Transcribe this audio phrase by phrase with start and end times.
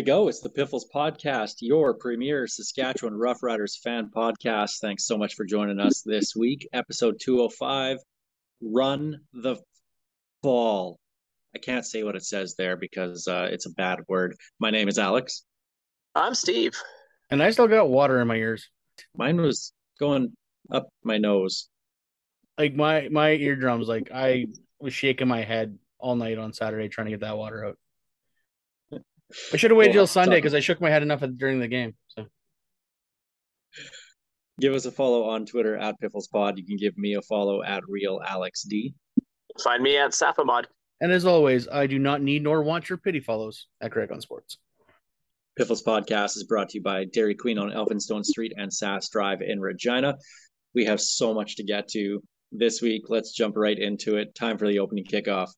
[0.00, 0.28] We go.
[0.28, 4.78] It's the Piffles Podcast, your premier Saskatchewan Roughriders fan podcast.
[4.80, 6.66] Thanks so much for joining us this week.
[6.72, 7.98] Episode 205
[8.62, 9.56] Run the
[10.42, 10.98] Ball.
[11.54, 14.36] I can't say what it says there because uh, it's a bad word.
[14.58, 15.44] My name is Alex.
[16.14, 16.72] I'm Steve.
[17.30, 18.70] And I still got water in my ears.
[19.14, 20.32] Mine was going
[20.72, 21.68] up my nose.
[22.56, 24.46] Like my my eardrums, like I
[24.80, 27.76] was shaking my head all night on Saturday trying to get that water out.
[29.52, 31.60] I should have waited Well, till Sunday because I shook my head enough at- during
[31.60, 31.94] the game.
[32.08, 32.26] So
[34.60, 36.58] Give us a follow on Twitter at PifflesPod.
[36.58, 38.92] You can give me a follow at RealAlexD.
[39.62, 40.64] Find me at Sapamod.
[41.00, 44.20] and as always, I do not need nor want your pity follows at Greg on
[44.20, 44.58] Sports.
[45.56, 49.40] Piffles Podcast is brought to you by Dairy Queen on Elphinstone Street and Sask Drive
[49.42, 50.16] in Regina.
[50.74, 53.04] We have so much to get to this week.
[53.08, 54.34] Let's jump right into it.
[54.34, 55.48] Time for the opening kickoff.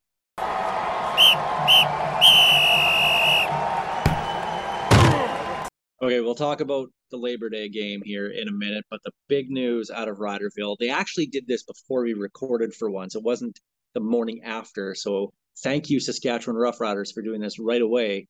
[6.03, 9.51] Okay, we'll talk about the Labor Day game here in a minute, but the big
[9.51, 13.15] news out of Riderville, they actually did this before we recorded for once.
[13.15, 13.61] It wasn't
[13.95, 14.97] the morning after.
[14.97, 18.27] So thank you, Saskatchewan Roughriders, for doing this right away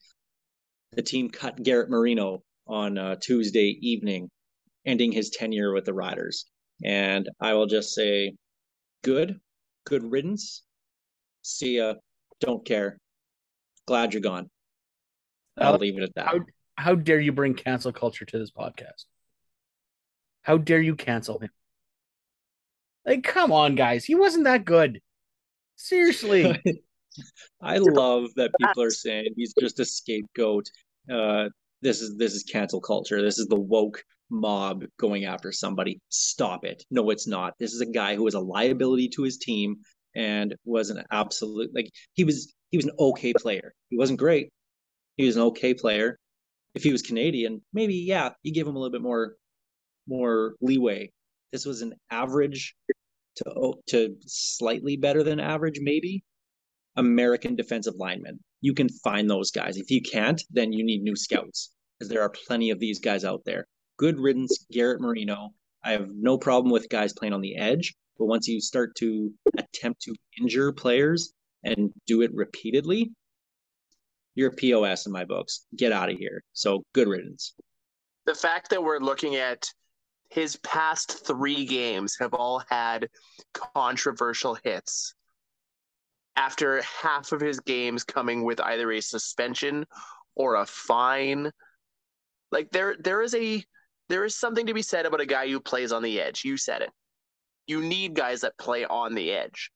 [0.92, 4.28] the team cut Garrett Marino on uh, Tuesday evening,
[4.84, 6.44] ending his tenure with the Riders.
[6.84, 8.34] And I will just say,
[9.02, 9.40] good,
[9.86, 10.62] good riddance.
[11.40, 11.94] See ya.
[12.40, 12.98] Don't care.
[13.86, 14.50] Glad you're gone.
[15.56, 16.34] I'll leave it at that.
[16.82, 19.04] How dare you bring cancel culture to this podcast?
[20.42, 21.50] How dare you cancel him?
[23.06, 24.04] Like, come on, guys.
[24.04, 25.00] He wasn't that good.
[25.76, 26.60] Seriously.
[27.62, 30.66] I love that people are saying he's just a scapegoat.
[31.08, 31.50] Uh,
[31.82, 33.22] this is this is cancel culture.
[33.22, 36.00] This is the woke mob going after somebody.
[36.08, 36.82] Stop it.
[36.90, 37.54] No, it's not.
[37.60, 39.76] This is a guy who was a liability to his team
[40.16, 43.72] and was an absolute like he was he was an okay player.
[43.88, 44.48] He wasn't great.
[45.16, 46.18] He was an okay player.
[46.74, 49.36] If he was Canadian, maybe yeah, you give him a little bit more
[50.06, 51.10] more leeway.
[51.52, 52.74] This was an average
[53.36, 56.24] to oh, to slightly better than average, maybe.
[56.96, 58.38] American defensive lineman.
[58.60, 59.76] You can find those guys.
[59.76, 63.24] If you can't, then you need new scouts because there are plenty of these guys
[63.24, 63.66] out there.
[63.98, 65.50] Good riddance, Garrett Marino.
[65.84, 69.32] I have no problem with guys playing on the edge, but once you start to
[69.58, 71.32] attempt to injure players
[71.64, 73.10] and do it repeatedly,
[74.34, 75.66] you're POS in my books.
[75.76, 76.42] Get out of here.
[76.52, 77.54] So good riddance.
[78.26, 79.68] The fact that we're looking at
[80.30, 83.08] his past three games have all had
[83.52, 85.14] controversial hits
[86.36, 89.84] after half of his games coming with either a suspension
[90.34, 91.50] or a fine.
[92.50, 93.62] Like there there is a
[94.08, 96.44] there is something to be said about a guy who plays on the edge.
[96.44, 96.90] You said it.
[97.66, 99.70] You need guys that play on the edge.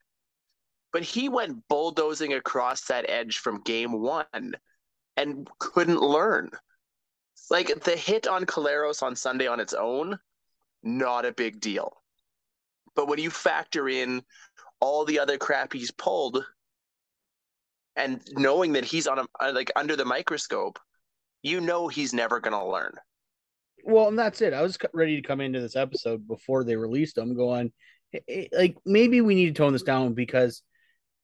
[0.96, 4.54] But he went bulldozing across that edge from game one
[5.18, 6.48] and couldn't learn.
[7.50, 10.18] Like the hit on Collaros on Sunday on its own,
[10.82, 11.92] not a big deal.
[12.94, 14.22] But when you factor in
[14.80, 16.42] all the other crap he's pulled
[17.94, 20.78] and knowing that he's on a uh, like under the microscope,
[21.42, 22.94] you know he's never going to learn.
[23.84, 24.54] well, and that's it.
[24.54, 27.70] I was ready to come into this episode before they released him, going,
[28.14, 30.62] "Eh, eh, like, maybe we need to tone this down because,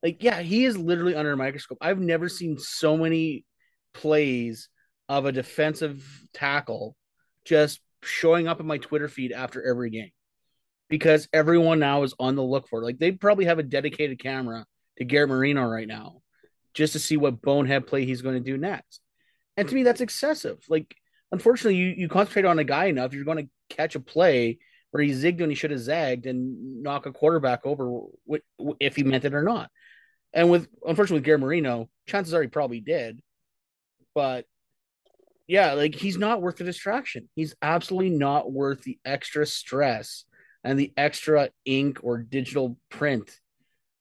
[0.03, 1.79] like, yeah, he is literally under a microscope.
[1.81, 3.45] I've never seen so many
[3.95, 4.69] plays
[5.09, 6.97] of a defensive tackle
[7.45, 10.11] just showing up in my Twitter feed after every game
[10.89, 12.85] because everyone now is on the look for it.
[12.85, 14.67] Like, they probably have a dedicated camera
[14.99, 16.23] to Garrett Marino right now
[16.75, 19.01] just to see what bonehead play he's going to do next.
[19.57, 20.59] And to me, that's excessive.
[20.69, 20.95] Like,
[21.31, 24.59] unfortunately, you, you concentrate on a guy enough, you're going to catch a play
[24.91, 28.01] where he zigged when he should have zagged and knock a quarterback over
[28.81, 29.71] if he meant it or not.
[30.33, 33.21] And with unfortunately with Gary Marino, chances are he probably did.
[34.15, 34.47] But
[35.47, 37.29] yeah, like he's not worth the distraction.
[37.35, 40.25] He's absolutely not worth the extra stress
[40.65, 43.39] and the extra ink or digital print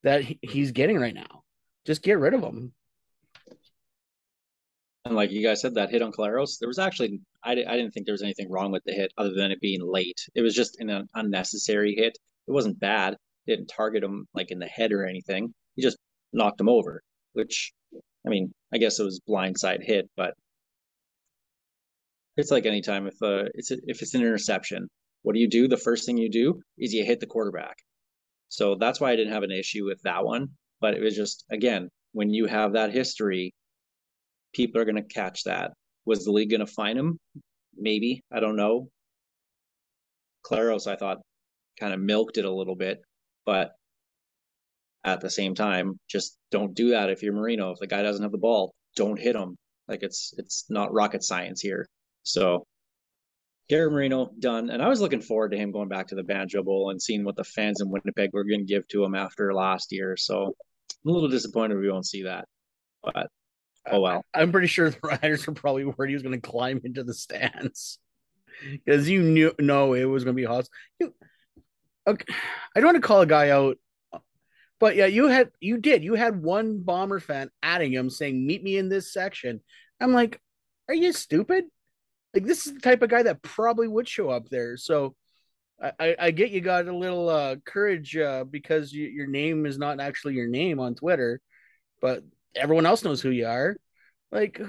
[0.04, 1.42] that he's getting right now.
[1.86, 2.72] Just get rid of him.
[5.04, 7.90] And like you guys said, that hit on Collaros, there was actually I, I didn't
[7.90, 10.20] think there was anything wrong with the hit other than it being late.
[10.34, 12.16] It was just an unnecessary hit.
[12.46, 13.16] It wasn't bad.
[13.46, 15.52] didn't target him like in the head or anything.
[15.74, 15.98] He just
[16.32, 17.02] knocked him over,
[17.32, 17.72] which
[18.26, 20.34] I mean, I guess it was blindside hit, but
[22.36, 24.88] it's like anytime if uh it's a, if it's an interception,
[25.22, 25.68] what do you do?
[25.68, 27.76] The first thing you do is you hit the quarterback.
[28.48, 30.48] So that's why I didn't have an issue with that one.
[30.80, 33.54] But it was just again, when you have that history,
[34.54, 35.72] people are gonna catch that.
[36.04, 37.18] Was the league gonna fine him?
[37.76, 38.22] Maybe.
[38.32, 38.88] I don't know.
[40.44, 41.18] Collaros, I thought,
[41.78, 43.00] kind of milked it a little bit,
[43.46, 43.72] but
[45.04, 47.70] at the same time, just don't do that if you're Marino.
[47.70, 49.56] If the guy doesn't have the ball, don't hit him.
[49.88, 51.88] Like it's it's not rocket science here.
[52.22, 52.66] So
[53.68, 56.62] Gary Marino done, and I was looking forward to him going back to the Banjo
[56.62, 59.52] Bowl and seeing what the fans in Winnipeg were going to give to him after
[59.54, 60.16] last year.
[60.16, 60.54] So
[61.04, 62.46] I'm a little disappointed we won't see that,
[63.02, 63.28] but
[63.90, 64.24] oh well.
[64.34, 67.14] I'm pretty sure the Riders were probably worried he was going to climb into the
[67.14, 67.98] stands
[68.70, 70.72] because you knew no it was going to be hostile.
[71.00, 71.14] You,
[72.06, 72.34] okay,
[72.76, 73.78] I don't want to call a guy out,
[74.82, 78.64] but yeah, you had you did you had one bomber fan adding him saying meet
[78.64, 79.60] me in this section.
[80.00, 80.40] I'm like,
[80.88, 81.66] are you stupid?
[82.34, 84.76] Like this is the type of guy that probably would show up there.
[84.76, 85.14] So.
[85.98, 89.78] I- I, get you got a little uh, courage uh, because you, your name is
[89.78, 91.40] not actually your name on Twitter,
[92.00, 92.22] but
[92.54, 93.76] everyone else knows who you are.
[94.30, 94.60] Like,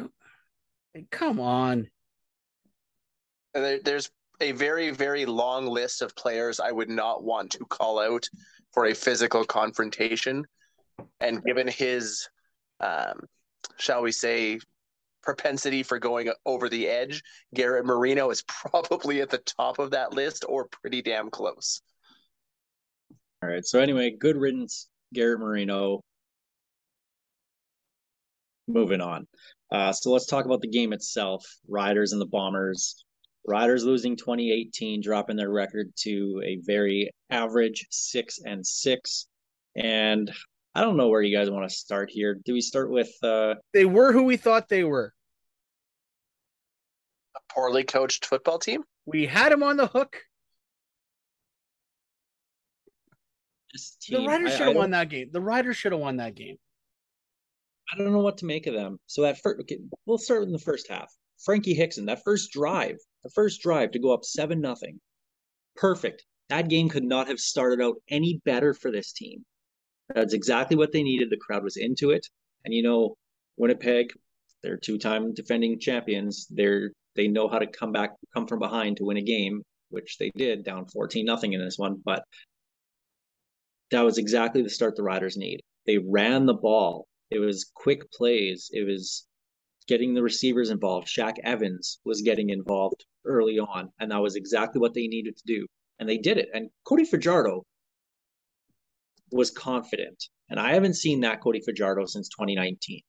[0.95, 1.87] like, come on.
[3.53, 4.09] There, there's
[4.41, 8.27] a very, very long list of players I would not want to call out
[8.73, 10.45] for a physical confrontation.
[11.19, 12.27] And given his,
[12.79, 13.21] um,
[13.77, 14.59] shall we say,
[15.21, 17.23] propensity for going over the edge,
[17.53, 21.81] Garrett Marino is probably at the top of that list or pretty damn close.
[23.41, 23.65] All right.
[23.65, 26.01] So anyway, good riddance, Garrett Marino.
[28.67, 29.27] Moving on.
[29.71, 31.45] Uh, so let's talk about the game itself.
[31.67, 33.03] Riders and the Bombers.
[33.45, 39.27] Riders losing 2018, dropping their record to a very average six and six.
[39.75, 40.31] And
[40.75, 42.35] I don't know where you guys want to start here.
[42.45, 45.13] Do we start with uh They were who we thought they were.
[47.35, 48.83] A poorly coached football team?
[49.05, 50.21] We had him on the hook.
[53.73, 54.21] this team?
[54.21, 55.29] The Riders should have won that game.
[55.31, 56.57] The Riders should have won that game.
[57.91, 58.99] I don't know what to make of them.
[59.07, 61.11] So that first, okay, we'll start in the first half.
[61.43, 64.99] Frankie Hickson, that first drive, the first drive to go up seven nothing,
[65.75, 66.23] perfect.
[66.49, 69.43] That game could not have started out any better for this team.
[70.13, 71.29] That's exactly what they needed.
[71.29, 72.27] The crowd was into it,
[72.65, 73.15] and you know,
[73.57, 74.07] Winnipeg,
[74.61, 76.47] they're two-time defending champions.
[76.49, 80.17] They're they know how to come back, come from behind to win a game, which
[80.17, 82.01] they did, down fourteen nothing in this one.
[82.03, 82.23] But
[83.91, 85.61] that was exactly the start the Riders need.
[85.85, 87.05] They ran the ball.
[87.29, 88.69] It was quick plays.
[88.71, 89.25] It was
[89.87, 91.07] getting the receivers involved.
[91.07, 95.43] Shaq Evans was getting involved early on, and that was exactly what they needed to
[95.45, 95.67] do.
[95.99, 96.49] And they did it.
[96.53, 97.63] And Cody Fajardo
[99.31, 100.23] was confident.
[100.49, 103.01] And I haven't seen that Cody Fajardo since 2019.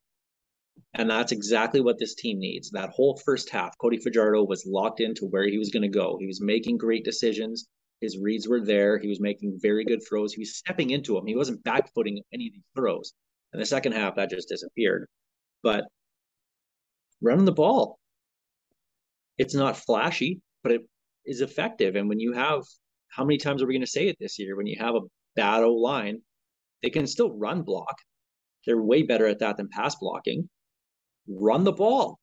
[0.94, 2.71] And that's exactly what this team needs.
[2.71, 6.17] That whole first half, Cody Fajardo was locked into where he was going to go.
[6.19, 7.67] He was making great decisions.
[8.00, 8.99] His reads were there.
[8.99, 10.32] He was making very good throws.
[10.32, 11.26] He was stepping into them.
[11.26, 13.12] He wasn't backfooting any of these throws.
[13.53, 15.06] In the second half, that just disappeared.
[15.62, 15.85] But
[17.25, 17.99] running the ball,
[19.38, 20.82] it's not flashy, but it
[21.25, 21.97] is effective.
[21.97, 22.62] And when you have,
[23.09, 24.56] how many times are we going to say it this year?
[24.56, 25.00] When you have a
[25.35, 26.21] bad O line,
[26.82, 27.97] they can still run block.
[28.66, 30.49] They're way better at that than pass blocking.
[31.28, 32.19] Run the ball.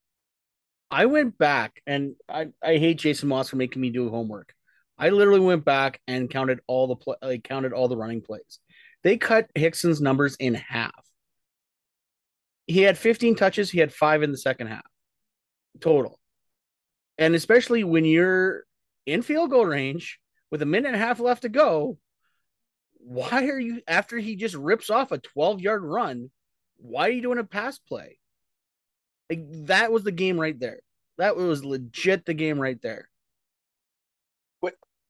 [0.89, 4.53] I went back and I, I hate Jason Moss for making me do homework.
[4.97, 8.59] I literally went back and counted all the play, like counted all the running plays.
[9.03, 10.91] They cut Hickson's numbers in half.
[12.67, 14.90] He had 15 touches, he had 5 in the second half
[15.79, 16.19] total.
[17.17, 18.63] And especially when you're
[19.05, 21.97] in field goal range with a minute and a half left to go,
[22.97, 26.29] why are you after he just rips off a 12-yard run,
[26.77, 28.19] why are you doing a pass play?
[29.29, 30.81] Like that was the game right there.
[31.17, 33.09] That was legit the game right there.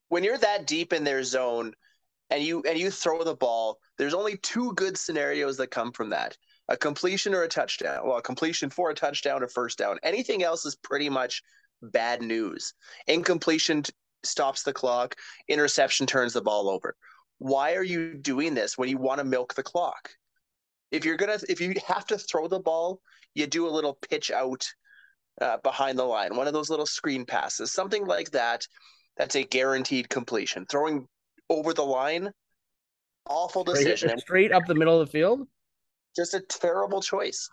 [0.10, 1.74] when you're that deep in their zone
[2.30, 6.10] and you and you throw the ball, there's only two good scenarios that come from
[6.10, 6.38] that.
[6.72, 8.08] A completion or a touchdown.
[8.08, 10.00] Well, a completion for a touchdown or first down.
[10.04, 11.44] Anything else is pretty much
[11.82, 12.74] bad news.
[13.08, 13.92] Incompletion t-
[14.24, 15.16] stops the clock,
[15.50, 16.96] interception turns the ball over.
[17.40, 20.12] Why are you doing this when you want to milk the clock?
[20.92, 23.02] If you're going to if you have to throw the ball,
[23.34, 24.66] you do a little pitch out
[25.42, 28.66] uh, behind the line, one of those little screen passes, something like that
[29.18, 30.66] that's a guaranteed completion.
[30.68, 31.08] Throwing
[31.50, 32.32] over the line,
[33.26, 34.10] awful decision.
[34.10, 35.48] Straight, straight up the middle of the field.
[36.16, 37.50] Just a terrible choice.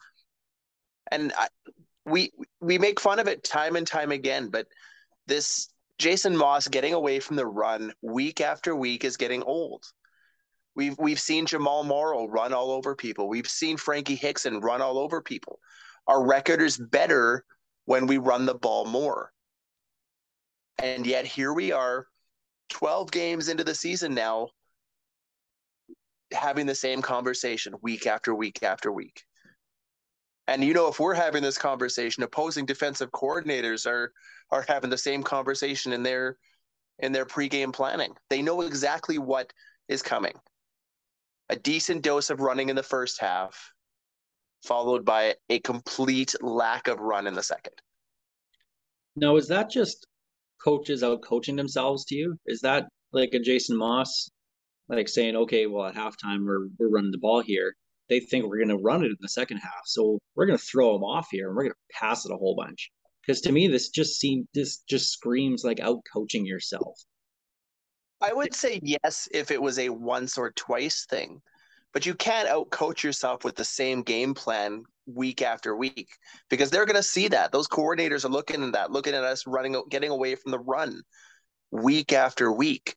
[1.10, 1.48] And I,
[2.04, 4.66] we we make fun of it time and time again, but
[5.26, 9.84] this Jason Moss getting away from the run week after week is getting old.
[10.74, 13.28] We've we've seen Jamal Morrow run all over people.
[13.28, 15.58] We've seen Frankie Hickson run all over people.
[16.06, 17.44] Our record is better
[17.84, 19.32] when we run the ball more.
[20.80, 22.06] And yet here we are
[22.70, 24.48] 12 games into the season now
[26.32, 29.24] having the same conversation week after week after week.
[30.46, 34.12] And you know, if we're having this conversation, opposing defensive coordinators are
[34.50, 36.38] are having the same conversation in their
[36.98, 38.14] in their pregame planning.
[38.30, 39.52] They know exactly what
[39.88, 40.34] is coming.
[41.50, 43.72] A decent dose of running in the first half,
[44.64, 47.74] followed by a complete lack of run in the second.
[49.16, 50.06] Now, is that just
[50.62, 52.38] coaches out coaching themselves to you?
[52.46, 54.30] Is that like a Jason Moss,
[54.96, 57.74] like saying, okay, well, at halftime we're we're running the ball here.
[58.08, 60.64] They think we're going to run it in the second half, so we're going to
[60.64, 62.90] throw them off here and we're going to pass it a whole bunch.
[63.20, 66.98] Because to me, this just seems this just screams like out coaching yourself.
[68.20, 71.40] I would say yes if it was a once or twice thing,
[71.92, 76.08] but you can't out coach yourself with the same game plan week after week
[76.48, 77.52] because they're going to see that.
[77.52, 81.02] Those coordinators are looking at that, looking at us running, getting away from the run
[81.70, 82.96] week after week.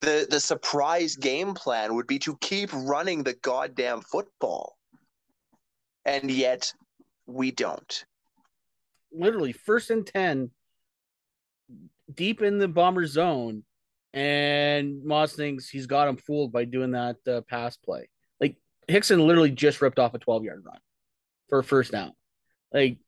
[0.00, 4.76] The the surprise game plan would be to keep running the goddamn football,
[6.04, 6.72] and yet
[7.26, 8.04] we don't.
[9.12, 10.50] Literally, first and 10,
[12.14, 13.64] deep in the bomber zone.
[14.12, 18.08] And Moss thinks he's got him fooled by doing that uh, pass play.
[18.40, 18.56] Like
[18.88, 20.78] Hickson literally just ripped off a 12 yard run
[21.48, 22.12] for a first down.
[22.72, 22.98] Like,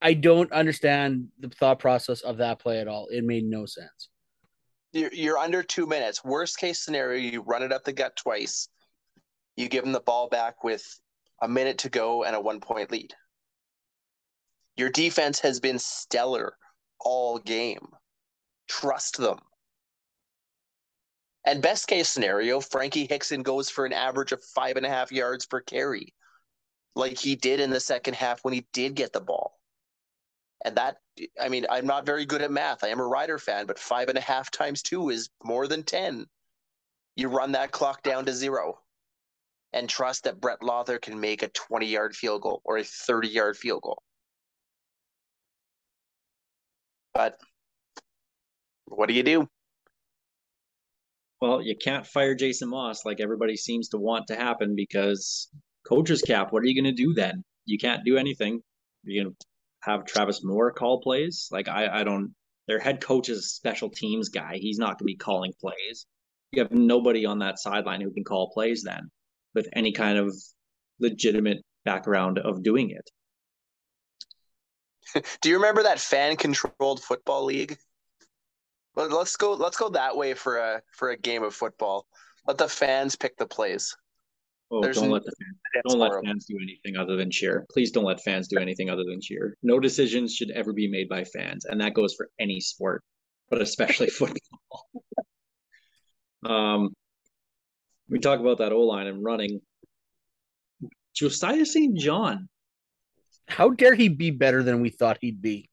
[0.00, 3.08] I don't understand the thought process of that play at all.
[3.10, 4.08] It made no sense.
[4.92, 6.24] You're, you're under two minutes.
[6.24, 8.68] Worst case scenario, you run it up the gut twice.
[9.56, 10.84] You give them the ball back with
[11.42, 13.14] a minute to go and a one point lead.
[14.76, 16.56] Your defense has been stellar
[17.00, 17.88] all game.
[18.68, 19.38] Trust them.
[21.44, 25.10] And best case scenario, Frankie Hickson goes for an average of five and a half
[25.10, 26.14] yards per carry,
[26.94, 29.57] like he did in the second half when he did get the ball.
[30.64, 30.96] And that,
[31.40, 32.82] I mean, I'm not very good at math.
[32.82, 35.84] I am a Rider fan, but five and a half times two is more than
[35.84, 36.26] 10.
[37.16, 38.78] You run that clock down to zero
[39.72, 43.28] and trust that Brett Lawther can make a 20 yard field goal or a 30
[43.28, 44.02] yard field goal.
[47.14, 47.38] But
[48.86, 49.48] what do you do?
[51.40, 55.48] Well, you can't fire Jason Moss like everybody seems to want to happen because
[55.86, 56.52] coach's cap.
[56.52, 57.44] What are you going to do then?
[57.64, 58.60] You can't do anything.
[59.04, 59.46] You're going to
[59.80, 61.48] have Travis Moore call plays.
[61.50, 62.34] Like I, I don't.
[62.66, 64.58] Their head coach is a special teams guy.
[64.58, 66.06] He's not going to be calling plays.
[66.52, 69.10] You have nobody on that sideline who can call plays then,
[69.54, 70.34] with any kind of
[71.00, 73.10] legitimate background of doing it.
[75.40, 77.78] Do you remember that fan controlled football league?
[78.96, 79.54] Let- Let's go.
[79.54, 82.06] Let's go that way for a for a game of football.
[82.46, 83.94] Let the fans pick the plays.
[84.70, 85.32] Oh, There's don't let the
[85.72, 86.26] fans, don't let horrible.
[86.28, 87.66] fans do anything other than cheer.
[87.70, 89.56] Please don't let fans do anything other than cheer.
[89.62, 93.02] No decisions should ever be made by fans, and that goes for any sport,
[93.50, 94.88] but especially football.
[96.44, 96.90] Um,
[98.08, 99.60] we talk about that O line and running.
[101.14, 101.96] Josiah St.
[101.98, 102.48] John.
[103.48, 105.68] How dare he be better than we thought he'd be?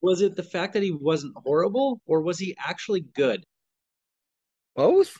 [0.00, 3.44] Was it the fact that he wasn't horrible, or was he actually good?
[4.76, 5.16] Both?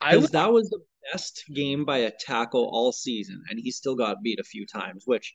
[0.00, 0.80] I was that was the
[1.12, 5.02] best game by a tackle all season, and he still got beat a few times,
[5.06, 5.34] which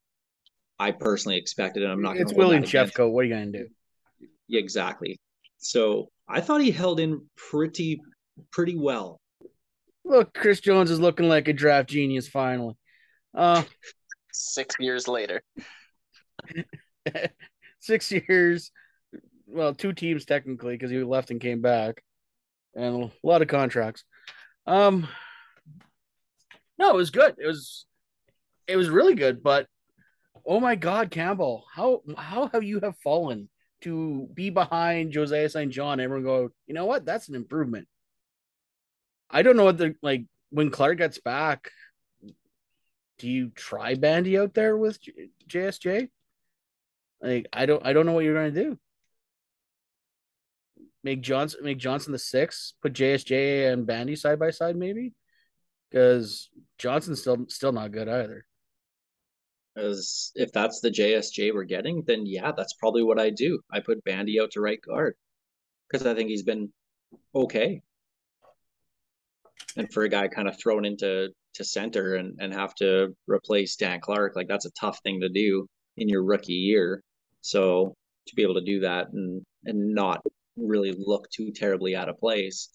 [0.79, 2.17] I personally expected, and I'm not.
[2.17, 3.11] it's gonna hold William that against Shefko.
[3.11, 3.67] What are you gonna do?
[4.47, 5.19] Yeah, exactly.
[5.57, 8.01] So I thought he held in pretty
[8.51, 9.19] pretty well.
[10.05, 12.75] Look, Chris Jones is looking like a draft genius finally.
[13.33, 13.63] Uh
[14.31, 15.41] Six years later,
[17.79, 18.71] six years.
[19.47, 22.03] Well, two teams technically because he left and came back,
[22.75, 24.03] and a lot of contracts.
[24.67, 25.07] Um,
[26.77, 27.35] no, it was good.
[27.37, 27.85] It was,
[28.67, 29.41] it was really good.
[29.41, 29.67] But
[30.45, 33.49] oh my God, Campbell, how how have you have fallen
[33.81, 35.71] to be behind Josiah St.
[35.71, 35.99] John?
[35.99, 37.05] Everyone go, you know what?
[37.05, 37.87] That's an improvement.
[39.29, 41.69] I don't know what the like when Clark gets back.
[43.19, 46.09] Do you try Bandy out there with J- JSJ?
[47.21, 48.77] Like I don't I don't know what you're gonna do.
[51.03, 55.13] Make Johnson make Johnson the six, put JSJ and Bandy side by side, maybe?
[55.89, 58.45] Because Johnson's still still not good either.
[59.75, 63.59] As if that's the JSJ we're getting, then yeah, that's probably what I do.
[63.71, 65.15] I put Bandy out to right guard
[65.87, 66.71] because I think he's been
[67.33, 67.81] okay.
[69.75, 73.75] And for a guy kind of thrown into to center and, and have to replace
[73.75, 75.67] Dan Clark, like that's a tough thing to do
[75.97, 77.03] in your rookie year.
[77.41, 77.95] So
[78.27, 80.23] to be able to do that and and not
[80.55, 82.69] really look too terribly out of place,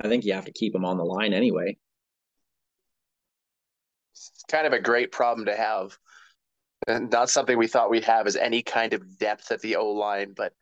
[0.00, 1.76] I think you have to keep him on the line anyway.
[4.30, 5.96] It's kind of a great problem to have.
[6.86, 9.90] And not something we thought we'd have is any kind of depth at the O
[9.90, 10.52] line, but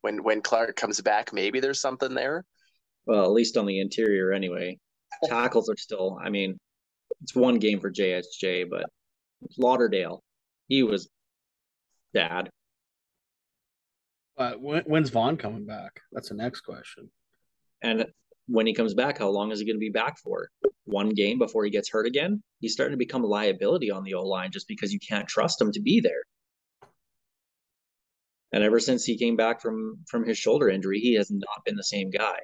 [0.00, 2.44] when when Clark comes back, maybe there's something there.
[3.06, 4.78] Well, at least on the interior anyway.
[5.24, 6.58] Tackles are still, I mean,
[7.22, 8.86] it's one game for JSJ, but
[9.58, 10.22] Lauderdale,
[10.68, 11.08] he was
[12.12, 12.50] bad.
[14.36, 16.00] Uh, when, when's Vaughn coming back?
[16.12, 17.10] That's the next question.
[17.82, 18.06] And
[18.50, 20.48] when he comes back, how long is he going to be back for?
[20.84, 22.42] One game before he gets hurt again?
[22.58, 25.60] He's starting to become a liability on the O line just because you can't trust
[25.60, 26.22] him to be there.
[28.52, 31.76] And ever since he came back from from his shoulder injury, he has not been
[31.76, 32.38] the same guy.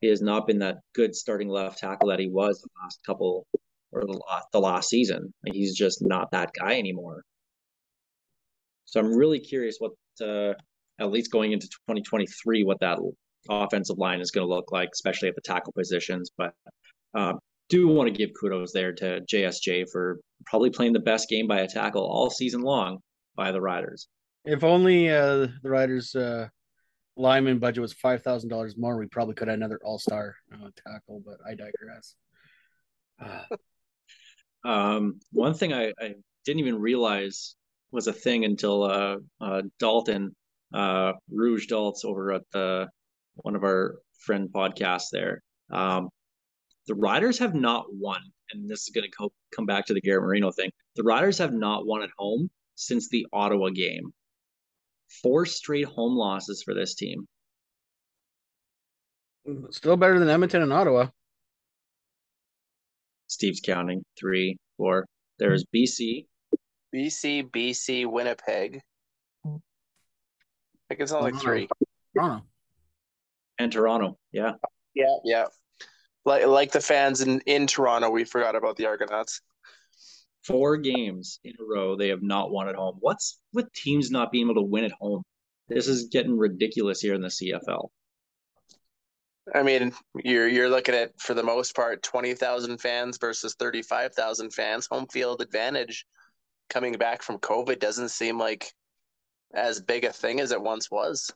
[0.00, 3.46] He has not been that good starting left tackle that he was the last couple
[3.92, 5.32] or the last, the last season.
[5.44, 7.22] Like, he's just not that guy anymore.
[8.86, 10.54] So I'm really curious what, uh,
[10.98, 12.98] at least going into 2023, what that
[13.48, 16.30] offensive line is going to look like, especially at the tackle positions.
[16.36, 16.52] But
[17.14, 17.34] uh,
[17.68, 21.60] do want to give kudos there to JSJ for probably playing the best game by
[21.60, 22.98] a tackle all season long
[23.36, 24.08] by the Riders.
[24.44, 26.48] If only uh, the Riders' uh,
[27.16, 30.68] lineman budget was five thousand dollars more, we probably could have another All Star uh,
[30.86, 31.22] tackle.
[31.24, 32.14] But I digress.
[34.62, 37.56] Um, one thing I, I didn't even realize
[37.92, 40.36] was a thing until uh, uh, Dalton
[40.72, 42.88] uh, Rouge Daltz over at the
[43.42, 45.42] one of our friend podcasts there.
[45.70, 46.08] Um,
[46.86, 48.20] the Riders have not won,
[48.52, 50.70] and this is going to co- come back to the Garrett Marino thing.
[50.96, 54.12] The Riders have not won at home since the Ottawa game.
[55.22, 57.26] Four straight home losses for this team.
[59.70, 61.08] still better than Edmonton and Ottawa.
[63.26, 65.06] Steve's counting three, four.
[65.38, 66.26] There's BC,
[66.94, 68.80] BC, BC, Winnipeg.
[69.44, 69.48] I
[70.88, 71.44] think it's only Toronto.
[71.44, 71.68] three.
[72.14, 72.44] Toronto.
[73.62, 74.18] And Toronto.
[74.32, 74.52] Yeah.
[74.94, 75.46] Yeah, yeah.
[76.24, 79.40] Like like the fans in in Toronto, we forgot about the Argonauts.
[80.44, 82.96] four games in a row they have not won at home.
[83.00, 85.22] What's with teams not being able to win at home?
[85.68, 87.88] This is getting ridiculous here in the CFL.
[89.54, 89.92] I mean,
[90.24, 94.52] you're you're looking at for the most part twenty thousand fans versus thirty five thousand
[94.52, 94.86] fans.
[94.90, 96.06] Home field advantage
[96.68, 98.72] coming back from COVID doesn't seem like
[99.54, 101.32] as big a thing as it once was.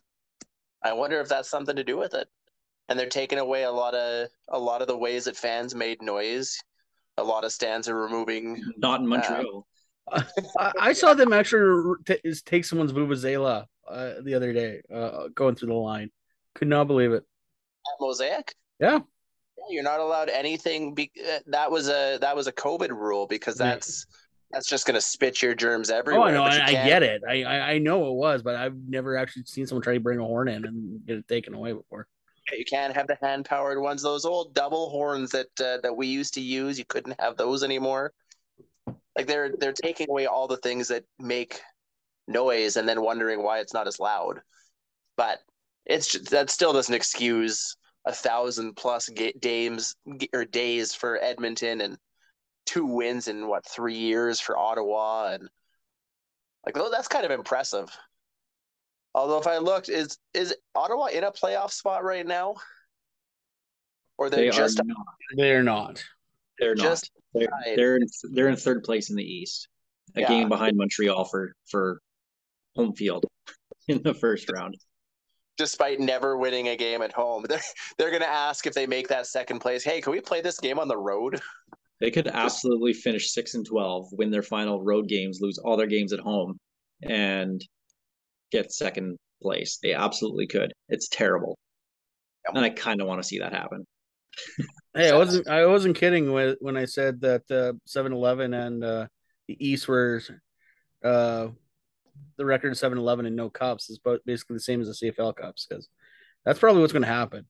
[0.84, 2.28] I wonder if that's something to do with it.
[2.88, 6.02] And they're taking away a lot of a lot of the ways that fans made
[6.02, 6.60] noise.
[7.16, 8.62] A lot of stands are removing.
[8.76, 9.66] Not in Montreal.
[10.12, 15.54] I, I saw them actually t- take someone's vuvuzela uh, the other day, uh, going
[15.54, 16.10] through the line.
[16.54, 17.24] Could not believe it.
[17.86, 18.54] At Mosaic.
[18.80, 18.98] Yeah,
[19.56, 20.94] Yeah, you're not allowed anything.
[20.94, 23.76] Be- uh, that was a that was a COVID rule because Yeah.
[24.54, 26.28] That's just going to spit your germs oh, everywhere.
[26.28, 27.22] I know, I, I get it.
[27.28, 30.20] I, I I know it was, but I've never actually seen someone try to bring
[30.20, 32.06] a horn in and get it taken away before.
[32.52, 34.02] You can't have the hand powered ones.
[34.02, 36.78] Those old double horns that uh, that we used to use.
[36.78, 38.12] You couldn't have those anymore.
[39.16, 41.60] Like they're they're taking away all the things that make
[42.28, 44.40] noise, and then wondering why it's not as loud.
[45.16, 45.38] But
[45.86, 49.96] it's just, that still doesn't excuse a thousand plus ga- games
[50.32, 51.96] or days for Edmonton and
[52.66, 55.48] two wins in what three years for Ottawa and
[56.64, 57.90] like tho- that's kind of impressive.
[59.14, 62.54] Although if I looked, is is Ottawa in a playoff spot right now,
[64.18, 65.06] or they're They just are not.
[65.36, 66.02] They're not.
[66.58, 66.82] They're not.
[66.84, 69.68] just They're, they're in, they're in third place in the East,
[70.16, 70.28] a Yeah.
[70.28, 72.00] game behind Montreal for for
[72.76, 73.24] home field
[73.88, 74.76] in the first round.
[75.56, 77.44] despite never winning a game at home?
[77.48, 77.60] They're
[77.98, 79.84] they're gonna ask if they make that second place.
[79.84, 81.40] Hey, can we play this game on the road?
[82.04, 85.86] They could absolutely finish six and twelve, win their final road games, lose all their
[85.86, 86.58] games at home,
[87.02, 87.64] and
[88.52, 89.78] get second place.
[89.82, 90.74] They absolutely could.
[90.90, 91.56] It's terrible,
[92.46, 93.86] and I kind of want to see that happen.
[94.96, 99.06] Hey, I wasn't I wasn't kidding when when I said that uh 7-Eleven and uh
[99.48, 100.22] the East were
[101.02, 101.48] uh
[102.36, 105.66] the record of 7-Eleven and no cups is basically the same as the CFL cups
[105.66, 105.88] because
[106.44, 107.46] that's probably what's going to happen.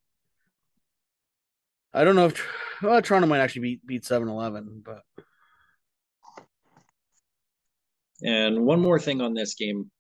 [1.95, 2.47] I don't know if
[2.83, 5.03] well, Toronto might actually beat beat 7-Eleven, but
[8.23, 9.91] And one more thing on this game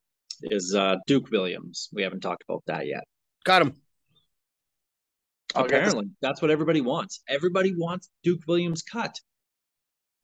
[0.42, 1.88] is uh, Duke Williams.
[1.92, 3.04] We haven't talked about that yet.
[3.44, 3.74] got him.
[5.54, 7.22] I'll Apparently, that's what everybody wants.
[7.28, 9.14] Everybody wants Duke Williams cut.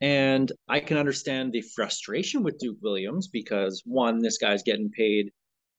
[0.00, 5.30] And I can understand the frustration with Duke Williams because one, this guy's getting paid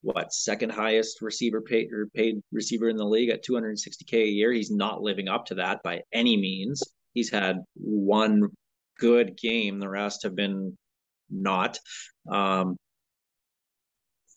[0.01, 4.51] what second highest receiver paid or paid receiver in the league at 260k a year.
[4.51, 6.81] He's not living up to that by any means.
[7.13, 8.49] He's had one
[8.99, 9.79] good game.
[9.79, 10.77] The rest have been
[11.29, 11.77] not.
[12.29, 12.77] Um,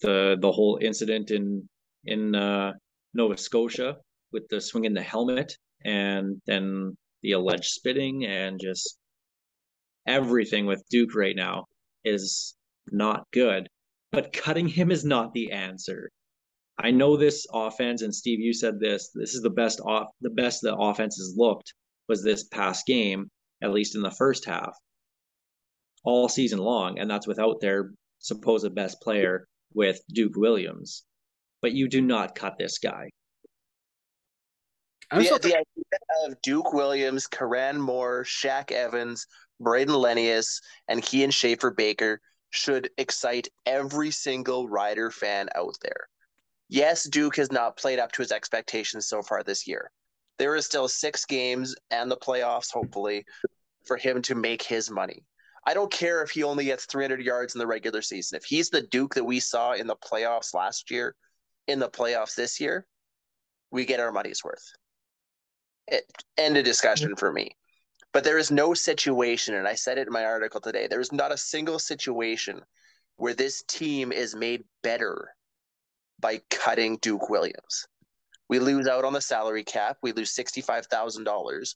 [0.03, 1.69] the the whole incident in
[2.05, 2.73] in uh,
[3.15, 3.97] Nova Scotia
[4.33, 8.99] with the swing in the helmet and then the alleged spitting and just
[10.07, 11.67] everything with Duke right now
[12.05, 12.55] is
[12.91, 13.69] not good.
[14.15, 16.11] But cutting him is not the answer.
[16.79, 19.11] I know this offense, and Steve, you said this.
[19.15, 21.75] This is the best off the best the offense has looked
[22.09, 23.31] was this past game,
[23.63, 24.77] at least in the first half,
[26.05, 31.05] all season long, and that's without their supposed best player with Duke Williams.
[31.63, 33.11] But you do not cut this guy.
[35.11, 39.27] I'm The, the idea of Duke Williams, Kyran Moore, Shaq Evans,
[39.63, 42.21] Brayden Lenius, and Kian Schaffer-Baker
[42.55, 46.09] should excite every single Rider fan out there.
[46.69, 49.91] Yes, Duke has not played up to his expectations so far this year.
[50.39, 53.25] There is still six games and the playoffs, hopefully,
[53.85, 55.25] for him to make his money.
[55.67, 58.37] I don't care if he only gets 300 yards in the regular season.
[58.37, 61.17] If he's the Duke that we saw in the playoffs last year,
[61.67, 62.87] in the playoffs this year,
[63.71, 64.73] we get our money's worth.
[65.89, 66.05] It,
[66.37, 67.57] end of discussion for me.
[68.15, 71.11] But there is no situation, and I said it in my article today, there is
[71.11, 72.63] not a single situation
[73.17, 75.35] where this team is made better
[76.21, 77.89] by cutting Duke Williams.
[78.49, 81.75] We lose out on the salary cap, we lose $65,000,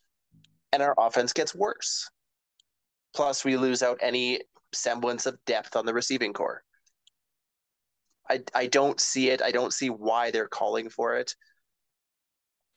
[0.73, 2.09] and our offense gets worse.
[3.17, 4.41] Plus, we lose out any
[4.73, 6.63] semblance of depth on the receiving core.
[8.31, 9.43] I, I don't see it.
[9.43, 11.35] I don't see why they're calling for it.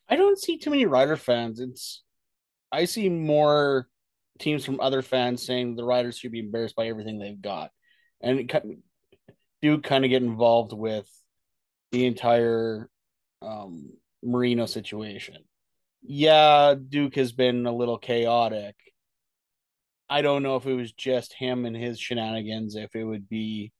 [0.10, 1.60] I don't see too many Rider fans.
[1.60, 2.02] It's
[2.71, 3.88] I see more
[4.39, 7.71] teams from other fans saying the Riders should be embarrassed by everything they've got,
[8.21, 8.65] and it
[9.62, 11.07] do kind of get involved with
[11.91, 12.89] the entire
[13.41, 13.91] um,
[14.23, 15.38] Marino situation.
[16.01, 18.75] Yeah, Duke has been a little chaotic.
[20.10, 22.75] I don't know if it was just him and his shenanigans.
[22.75, 23.71] If it would be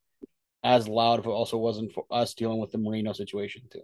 [0.64, 3.82] as loud if it also wasn't for us dealing with the Marino situation too.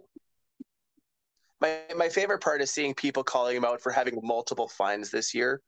[1.60, 5.34] My my favorite part is seeing people calling him out for having multiple fines this
[5.34, 5.60] year.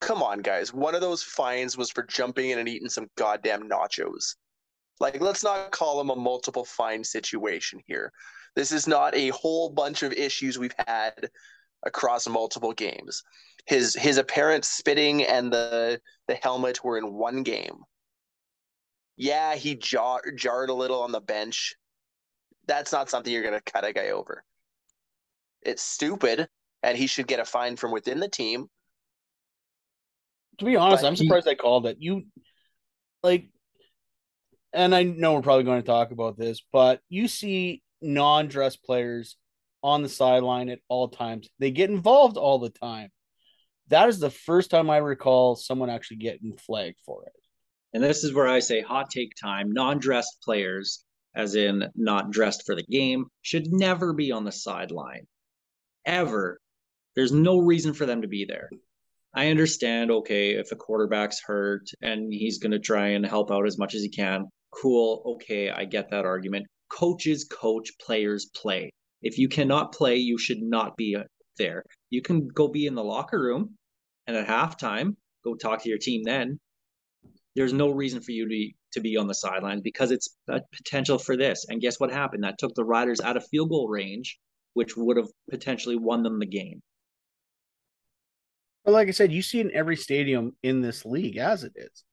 [0.00, 0.72] Come on, guys.
[0.72, 4.36] One of those fines was for jumping in and eating some goddamn nachos.
[5.00, 8.12] Like, let's not call him a multiple fine situation here.
[8.56, 11.30] This is not a whole bunch of issues we've had
[11.84, 13.22] across multiple games.
[13.66, 17.84] His his apparent spitting and the the helmet were in one game.
[19.16, 21.74] Yeah, he jar, jarred a little on the bench.
[22.66, 24.44] That's not something you're going to cut a guy over.
[25.62, 26.48] It's stupid,
[26.82, 28.66] and he should get a fine from within the team.
[30.58, 31.98] To be honest, But I'm he- surprised they called it.
[32.00, 32.24] You
[33.22, 33.50] like,
[34.72, 39.36] and I know we're probably going to talk about this, but you see non-dress players
[39.82, 41.48] on the sideline at all times.
[41.58, 43.10] They get involved all the time.
[43.88, 47.32] That is the first time I recall someone actually getting flagged for it.
[47.94, 49.72] And this is where I say hot take time.
[49.72, 55.26] Non-dressed players, as in not dressed for the game, should never be on the sideline.
[56.08, 56.58] Ever.
[57.14, 58.70] There's no reason for them to be there.
[59.34, 63.66] I understand, okay, if a quarterback's hurt and he's going to try and help out
[63.66, 66.66] as much as he can, cool, okay, I get that argument.
[66.88, 68.90] Coaches coach, players play.
[69.20, 71.24] If you cannot play, you should not be uh,
[71.58, 71.82] there.
[72.08, 73.76] You can go be in the locker room
[74.26, 76.58] and at halftime, go talk to your team then.
[77.54, 80.62] There's no reason for you to be, to be on the sidelines because it's a
[80.72, 81.66] potential for this.
[81.68, 82.44] And guess what happened?
[82.44, 84.38] That took the Riders out of field goal range,
[84.78, 86.80] which would have potentially won them the game.
[88.84, 91.72] But like I said, you see it in every stadium in this league as it
[91.74, 92.04] is,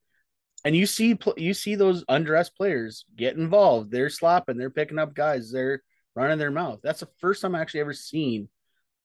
[0.66, 3.92] and you see you see those undressed players get involved.
[3.92, 5.84] They're slapping, they're picking up guys, they're
[6.16, 6.80] running their mouth.
[6.82, 8.50] That's the first time I actually ever seen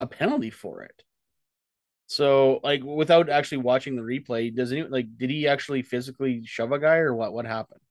[0.01, 1.03] a penalty for it.
[2.07, 6.73] So, like, without actually watching the replay, does he like did he actually physically shove
[6.73, 7.35] a guy or what?
[7.35, 7.83] What happened?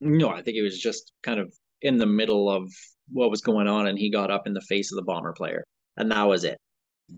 [0.00, 2.72] No, I think it was just kind of in the middle of
[3.10, 5.64] what was going on, and he got up in the face of the bomber player,
[5.96, 6.58] and that was it.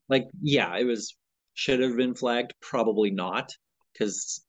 [0.09, 1.17] Like, yeah, it was
[1.55, 3.51] should have been flagged, probably not,
[3.93, 4.45] because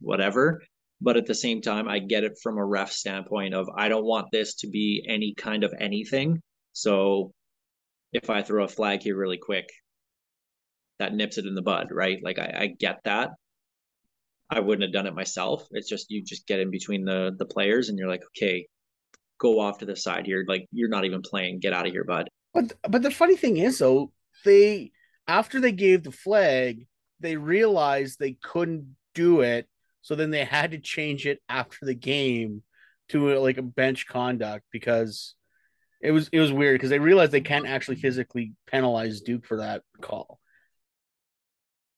[0.00, 0.62] whatever.
[1.00, 4.04] But at the same time, I get it from a ref standpoint of I don't
[4.04, 6.40] want this to be any kind of anything.
[6.72, 7.32] So
[8.12, 9.68] if I throw a flag here really quick,
[10.98, 12.18] that nips it in the bud, right?
[12.22, 13.30] Like I, I get that.
[14.48, 15.66] I wouldn't have done it myself.
[15.72, 18.66] It's just you just get in between the the players and you're like, okay,
[19.38, 20.44] go off to the side here.
[20.46, 21.60] Like you're not even playing.
[21.60, 22.28] Get out of here, bud.
[22.54, 24.12] But but the funny thing is though,
[24.44, 24.92] they
[25.28, 26.86] after they gave the flag,
[27.20, 29.68] they realized they couldn't do it,
[30.02, 32.62] so then they had to change it after the game
[33.08, 35.34] to uh, like a bench conduct because
[36.00, 39.58] it was it was weird because they realized they can't actually physically penalize Duke for
[39.58, 40.38] that call.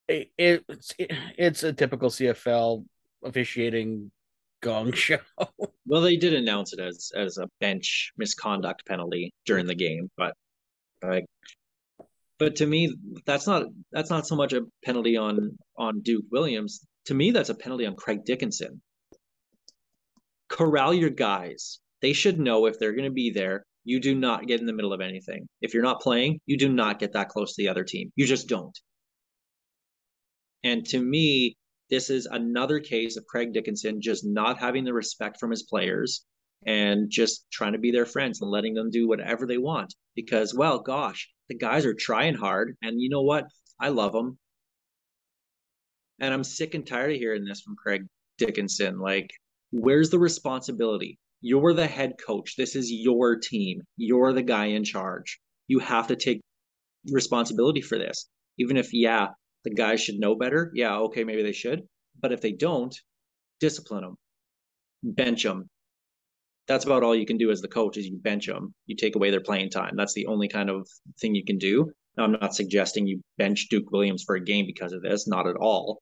[0.07, 2.85] It, it, it's it, it's a typical CFL
[3.23, 4.11] officiating
[4.61, 5.19] gong show.
[5.87, 10.35] Well, they did announce it as as a bench misconduct penalty during the game, but
[11.03, 11.25] like
[12.39, 12.95] But to me,
[13.25, 16.85] that's not that's not so much a penalty on on Duke Williams.
[17.05, 18.81] To me, that's a penalty on Craig Dickenson.
[20.49, 21.79] Corral your guys.
[22.01, 23.63] They should know if they're going to be there.
[23.83, 25.47] You do not get in the middle of anything.
[25.61, 28.11] If you're not playing, you do not get that close to the other team.
[28.15, 28.77] You just don't.
[30.63, 31.55] And to me,
[31.89, 36.23] this is another case of Craig Dickenson just not having the respect from his players
[36.65, 39.95] and just trying to be their friends and letting them do whatever they want.
[40.15, 42.75] Because, well, gosh, the guys are trying hard.
[42.81, 43.47] And you know what?
[43.79, 44.37] I love them.
[46.19, 48.03] And I'm sick and tired of hearing this from Craig
[48.37, 48.99] Dickenson.
[48.99, 49.31] Like,
[49.71, 51.17] where's the responsibility?
[51.41, 52.55] You're the head coach.
[52.57, 53.81] This is your team.
[53.95, 55.39] You're the guy in charge.
[55.67, 56.41] You have to take
[57.09, 58.27] responsibility for this.
[58.57, 59.29] Even if, yeah,
[59.63, 60.71] the guys should know better.
[60.73, 61.83] Yeah, okay, maybe they should.
[62.21, 62.95] But if they don't,
[63.59, 64.17] discipline them,
[65.03, 65.69] bench them.
[66.67, 68.73] That's about all you can do as the coach is you bench them.
[68.85, 69.95] You take away their playing time.
[69.95, 70.87] That's the only kind of
[71.19, 71.91] thing you can do.
[72.15, 75.47] Now, I'm not suggesting you bench Duke Williams for a game because of this, not
[75.47, 76.01] at all.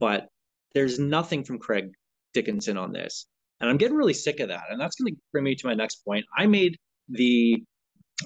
[0.00, 0.26] But
[0.74, 1.90] there's nothing from Craig
[2.34, 3.26] Dickenson on this.
[3.60, 4.64] And I'm getting really sick of that.
[4.70, 6.24] And that's going to bring me to my next point.
[6.36, 6.76] I made
[7.08, 7.62] the,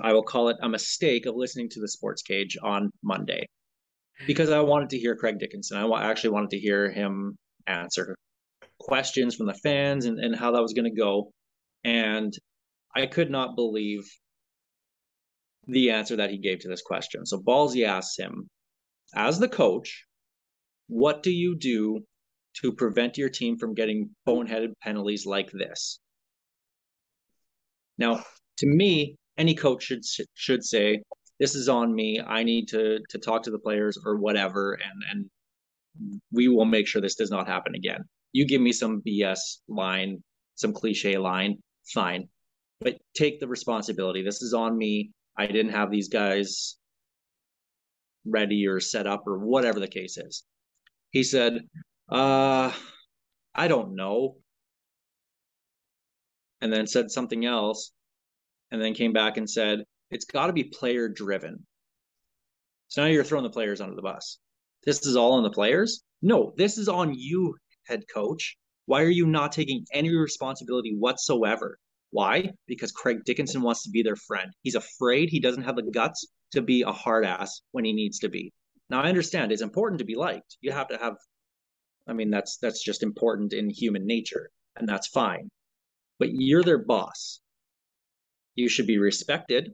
[0.01, 3.47] I will call it a mistake of listening to the sports cage on Monday
[4.27, 5.79] because I wanted to hear Craig Dickenson.
[5.79, 8.17] I actually wanted to hear him answer
[8.79, 11.33] questions from the fans and, and how that was going to go.
[11.85, 12.33] And
[12.95, 14.03] I could not believe
[15.67, 17.25] the answer that he gave to this question.
[17.27, 18.49] So Ballsy asks him,
[19.15, 20.05] as the coach,
[20.89, 22.01] what do you do
[22.63, 26.01] to prevent your team from getting boneheaded penalties like this?
[27.99, 28.25] Now,
[28.59, 30.03] to me, any coach should
[30.35, 31.03] should say,
[31.41, 32.21] "This is on me.
[32.21, 36.87] I need to to talk to the players or whatever, and and we will make
[36.87, 40.23] sure this does not happen again." You give me some BS line,
[40.55, 41.59] some cliche line,
[41.93, 42.29] fine,
[42.81, 44.23] but take the responsibility.
[44.23, 45.11] This is on me.
[45.37, 46.77] I didn't have these guys
[48.25, 50.45] ready or set up or whatever the case is.
[51.11, 51.63] He said,
[52.11, 52.73] uh,
[53.55, 54.37] I don't know.
[56.61, 57.93] And then said something else.
[58.71, 61.67] And then came back and said, it's got to be player driven.
[62.89, 64.39] So now you're throwing the players under the bus.
[64.85, 66.03] This is all on the players?
[66.23, 68.57] No, this is on you, head coach.
[68.87, 71.79] Why are you not taking any responsibility whatsoever?
[72.11, 72.53] Why?
[72.67, 74.51] Because Craig Dickenson wants to be their friend.
[74.63, 78.19] He's afraid he doesn't have the guts to be a hard ass when he needs
[78.21, 78.53] to be.
[78.89, 80.57] Now I understand it's important to be liked.
[80.61, 81.17] You have to have
[82.09, 85.51] I mean that's that's just important in human nature and that's fine.
[86.19, 87.41] But you're their boss.
[88.57, 89.73] You should be respected.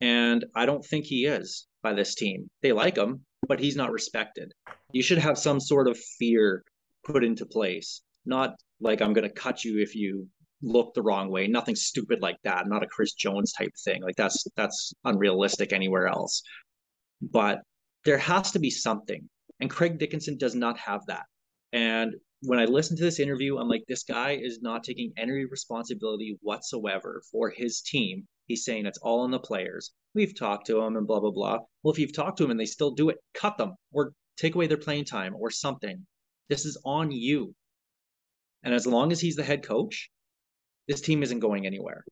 [0.00, 2.48] And I don't think he is by this team.
[2.62, 4.52] They like him, but he's not respected.
[4.92, 6.62] You should have some sort of fear
[7.04, 10.28] put into place, not like I'm going to cut you if you
[10.62, 11.46] look the wrong way.
[11.46, 12.68] Nothing stupid like that.
[12.68, 14.02] Not a Chris Jones type thing.
[14.02, 16.42] Like that's that's unrealistic anywhere else.
[17.20, 17.60] But
[18.04, 19.28] there has to be something,
[19.60, 21.24] and Craig Dickenson does not have that.
[21.72, 25.44] And when I listen to this interview, I'm like, this guy is not taking any
[25.44, 28.26] responsibility whatsoever for his team.
[28.48, 29.92] He's saying it's all on the players.
[30.14, 31.58] We've talked to them and blah blah blah.
[31.82, 34.54] Well, if you've talked to them and they still do it, cut them or take
[34.54, 36.06] away their playing time or something.
[36.48, 37.54] This is on you.
[38.64, 40.10] And as long as he's the head coach,
[40.88, 42.04] this team isn't going anywhere.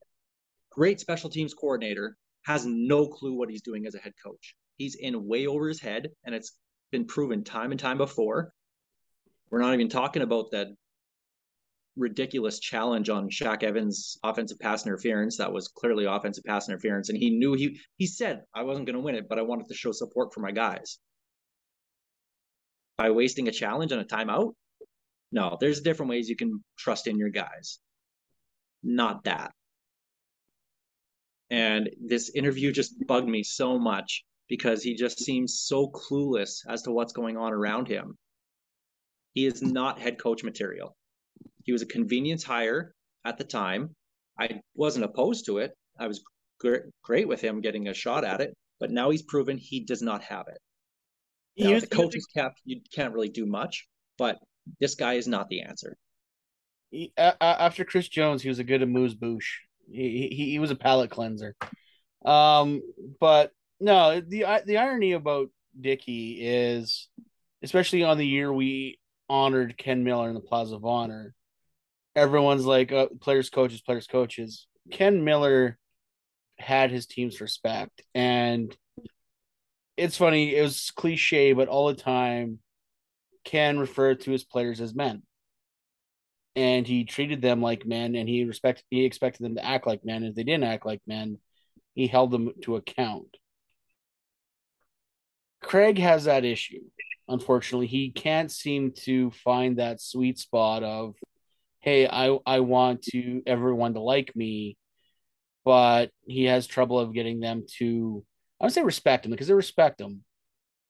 [0.70, 4.55] Great special teams coordinator has no clue what he's doing as a head coach.
[4.77, 6.53] He's in way over his head, and it's
[6.92, 8.53] been proven time and time before.
[9.51, 10.68] We're not even talking about that
[11.96, 15.37] ridiculous challenge on Shaq Evans' offensive pass interference.
[15.38, 18.96] That was clearly offensive pass interference, and he knew he he said I wasn't going
[18.96, 20.98] to win it, but I wanted to show support for my guys
[22.98, 24.54] by wasting a challenge on a timeout.
[25.32, 27.78] No, there's different ways you can trust in your guys.
[28.82, 29.52] Not that.
[31.50, 36.82] And this interview just bugged me so much because he just seems so clueless as
[36.82, 38.16] to what's going on around him.
[39.35, 40.96] He is not head coach material.
[41.66, 43.94] He was a convenience hire at the time.
[44.40, 45.72] I wasn't opposed to it.
[45.98, 46.22] I was
[46.61, 50.00] gr- great with him getting a shot at it, but now he's proven he does
[50.00, 50.59] not have it.
[51.59, 53.87] Now, the coach's cap, you can't really do much,
[54.18, 54.38] but
[54.81, 55.96] this guy is not the answer.
[56.90, 59.61] he, a- after Chris Jones, he was a good amuse bouche.
[59.90, 61.55] He, he he was a palate cleanser.
[62.24, 62.83] Um,
[63.20, 65.48] but no, the the irony about
[65.81, 67.09] Dickey is,
[67.62, 68.98] especially on the year we
[69.29, 71.35] honored Ken Miller in the Plaza of Honor,
[72.16, 74.66] everyone's like, uh, players, coaches, players, coaches.
[74.90, 75.79] Ken Miller
[76.59, 78.76] had his team's respect, and
[79.96, 80.57] it's funny.
[80.57, 82.59] It was cliche, but all the time,
[83.44, 85.22] Ken referred to his players as men
[86.57, 90.05] and he treated them like men and he respect he expected them to act like
[90.05, 91.38] men if they didn't act like men
[91.96, 93.38] he held them to account.
[95.62, 96.83] Craig has that issue.
[97.26, 101.16] Unfortunately, he can't seem to find that sweet spot of,
[101.87, 104.77] hey, I I want to everyone to like me,
[105.64, 108.25] but he has trouble of getting them to
[108.61, 110.25] I would say respect him because they respect him.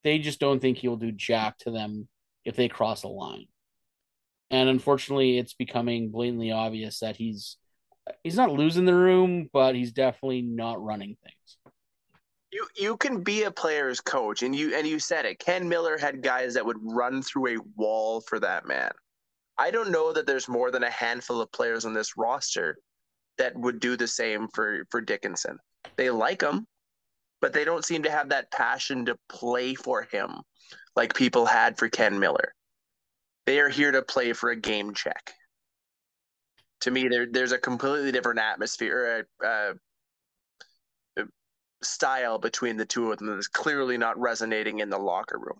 [0.03, 2.09] They just don't think he'll do jack to them
[2.45, 3.47] if they cross a line.
[4.51, 7.59] And unfortunately, it's becoming blatantly obvious that he's
[8.25, 11.75] he's not losing the room, but he's definitely not running things.
[12.53, 15.41] You you can be a player's coach, and you and you said it.
[15.41, 18.93] Ken Miller had guys that would run through a wall for that man.
[19.59, 22.77] I don't know that there's more than a handful of players on this roster
[23.39, 25.59] that would do the same for for Dickenson.
[25.97, 26.67] They like him,
[27.41, 30.41] but they don't seem to have that passion to play for him
[30.95, 32.53] like people had for Ken Miller.
[33.47, 35.33] They are here to play for a game check.
[36.81, 39.73] To me, there there's a completely different atmosphere, uh, uh,
[41.83, 45.59] style between the two of them that is clearly not resonating in the locker room.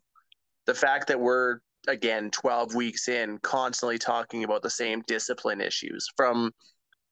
[0.67, 6.09] The fact that we're again 12 weeks in constantly talking about the same discipline issues
[6.17, 6.53] from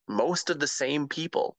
[0.08, 1.56] most of the same people.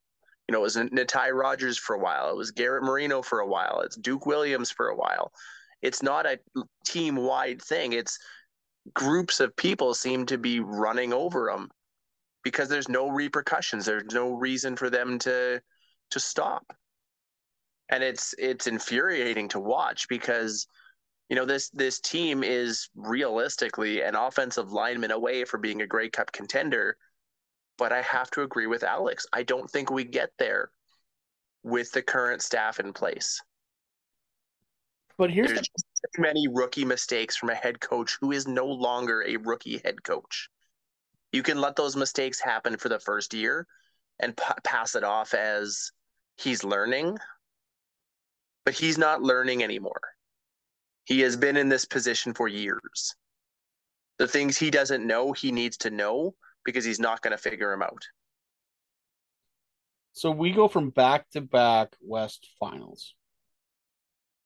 [0.48, 2.30] You know, it was Natai Rogers for a while.
[2.30, 3.80] It was Garrett Marino for a while.
[3.80, 5.32] It's Duke Williams for a while.
[5.82, 6.38] It's not a
[6.86, 7.92] team wide thing.
[7.92, 8.18] It's
[8.94, 11.68] groups of people seem to be running over them
[12.44, 13.86] because there's no repercussions.
[13.86, 15.60] There's no reason for them to
[16.10, 16.72] to stop.
[17.88, 20.66] And it's it's infuriating to watch because
[21.28, 26.08] you know this this team is realistically an offensive lineman away from being a Grey
[26.08, 26.96] Cup contender.
[27.78, 29.26] But I have to agree with Alex.
[29.32, 30.70] I don't think we get there
[31.62, 33.40] with the current staff in place.
[35.18, 38.66] But here's There's the, too many rookie mistakes from a head coach who is no
[38.66, 40.48] longer a rookie head coach.
[41.32, 43.66] You can let those mistakes happen for the first year
[44.20, 45.90] and p- pass it off as
[46.38, 47.18] he's learning,
[48.64, 50.00] but he's not learning anymore.
[51.06, 53.14] He has been in this position for years.
[54.18, 57.70] The things he doesn't know, he needs to know because he's not going to figure
[57.70, 58.04] them out.
[60.12, 63.14] so we go from back to back West finals.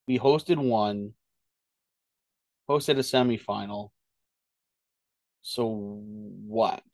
[0.06, 1.14] We hosted one,
[2.68, 3.90] hosted a semifinal.
[5.42, 5.64] So
[6.46, 6.84] what?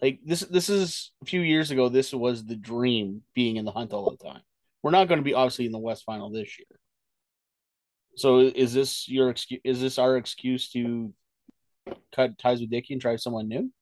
[0.00, 3.72] Like this this is a few years ago, this was the dream being in the
[3.72, 4.42] hunt all the time.
[4.82, 6.78] We're not going to be obviously in the West final this year.
[8.18, 11.12] So is this your excuse is this our excuse to
[12.14, 13.72] cut ties with Dickey and try someone new?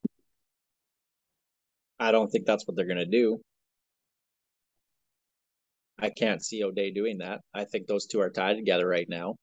[1.99, 3.43] I don't think that's what they're gonna do.
[5.99, 7.43] I can't see O'Day doing that.
[7.55, 9.37] I think those two are tied together right now.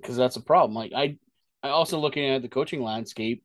[0.00, 0.74] because that's a problem.
[0.74, 1.16] Like I,
[1.62, 3.42] I also looking at the coaching landscape.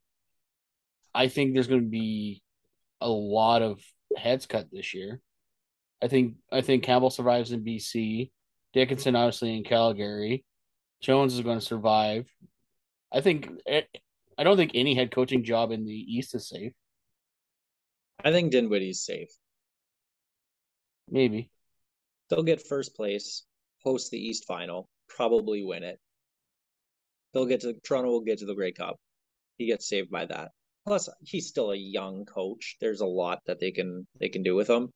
[1.13, 2.41] I think there's going to be
[3.01, 3.81] a lot of
[4.17, 5.21] heads cut this year.
[6.01, 8.31] I think I think Campbell survives in BC,
[8.73, 10.45] Dickenson obviously in Calgary,
[11.01, 12.27] Jones is going to survive.
[13.11, 13.81] I think eh,
[14.37, 16.73] I don't think any head coaching job in the East is safe.
[18.23, 19.29] I think Dinwiddie's safe.
[21.09, 21.49] Maybe
[22.29, 23.43] They'll get first place,
[23.83, 25.99] host the East final, probably win it.
[27.33, 28.97] They'll get to Toronto will get to the Grey Cup.
[29.57, 30.51] He gets saved by that.
[30.85, 32.77] Plus, he's still a young coach.
[32.79, 34.91] There's a lot that they can they can do with him.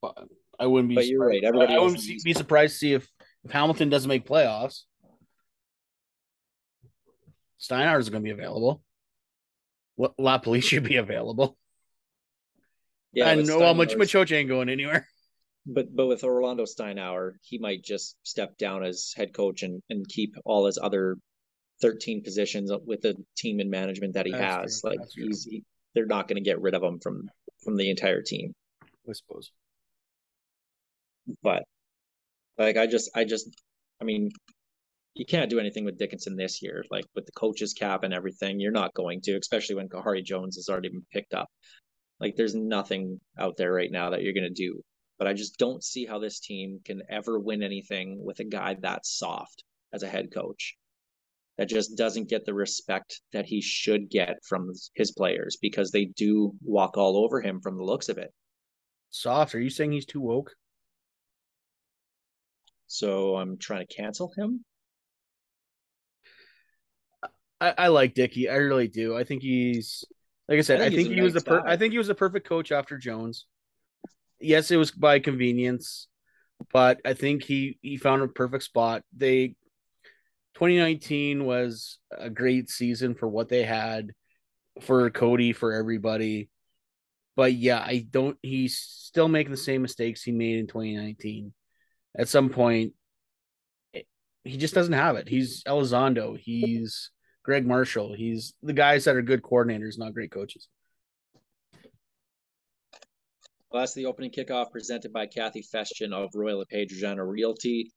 [0.00, 0.94] but I wouldn't be.
[0.94, 3.10] But you're right, surprised- everybody I wouldn't in the East- be surprised to see if
[3.44, 4.82] if Hamilton doesn't make playoffs.
[7.60, 8.82] Steinauer is going to be available.
[9.96, 11.56] What LaPolice should be available.
[13.12, 15.06] Yeah, and with no, well, Mach- Maciocia ain't going anywhere.
[15.68, 20.06] But but with Orlando Steinauer, he might just step down as head coach and, and
[20.06, 21.16] keep all his other
[21.82, 24.80] thirteen positions with the team and management that he That's has.
[24.80, 27.28] true, Like that's he's he, they're not going to get rid of him from
[27.64, 28.54] from the entire team.
[29.08, 29.50] I suppose.
[31.42, 31.64] But
[32.58, 33.48] like I just I just
[34.00, 34.30] I mean
[35.14, 38.60] you can't do anything with Dickenson this year, like with the coaches cap and everything.
[38.60, 41.48] You're not going to, especially when Khari Jones has already been picked up.
[42.20, 44.82] Like there's nothing out there right now that you're gonna do.
[45.18, 48.76] But I just don't see how this team can ever win anything with a guy
[48.82, 50.76] that soft as a head coach.
[51.56, 56.04] That just doesn't get the respect that he should get from his players because they
[56.04, 58.30] do walk all over him from the looks of it.
[59.08, 59.54] Soft.
[59.54, 60.52] Are you saying he's too woke?
[62.86, 64.64] So I'm trying to cancel him.
[67.60, 68.48] I, I like Dickey.
[68.48, 69.16] I really do.
[69.16, 70.04] I think he's
[70.48, 70.80] like I said.
[70.80, 71.72] I I think think, he's he was the per- guy.
[71.72, 73.46] I think he was the perfect coach after Jones.
[74.40, 76.08] Yes, it was by convenience,
[76.72, 79.02] but I think he he found a perfect spot.
[79.16, 79.56] They
[80.54, 84.12] 2019 was a great season for what they had
[84.82, 86.50] for Cody for everybody.
[87.36, 88.36] But yeah, I don't.
[88.42, 91.52] He's still making the same mistakes he made in 2019.
[92.18, 92.94] At some point,
[94.44, 95.28] he just doesn't have it.
[95.28, 96.38] He's Elizondo.
[96.38, 97.10] He's
[97.44, 98.14] Greg Marshall.
[98.14, 100.68] He's the guys that are good coordinators, not great coaches.
[103.70, 107.92] Well, that's the opening kickoff presented by Kathy Festian of Royal LePage Regina Realty.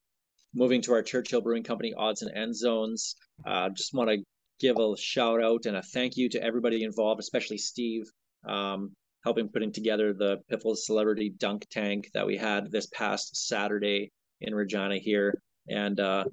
[0.53, 3.15] Moving to our Churchill Brewing Company odds and end zones.
[3.45, 4.17] Uh, just want to
[4.59, 8.05] give a shout out and a thank you to everybody involved, especially Steve,
[8.47, 8.91] um,
[9.23, 14.11] helping putting together the Piffles Celebrity Dunk Tank that we had this past Saturday
[14.41, 15.41] in Regina here.
[15.67, 16.23] And uh,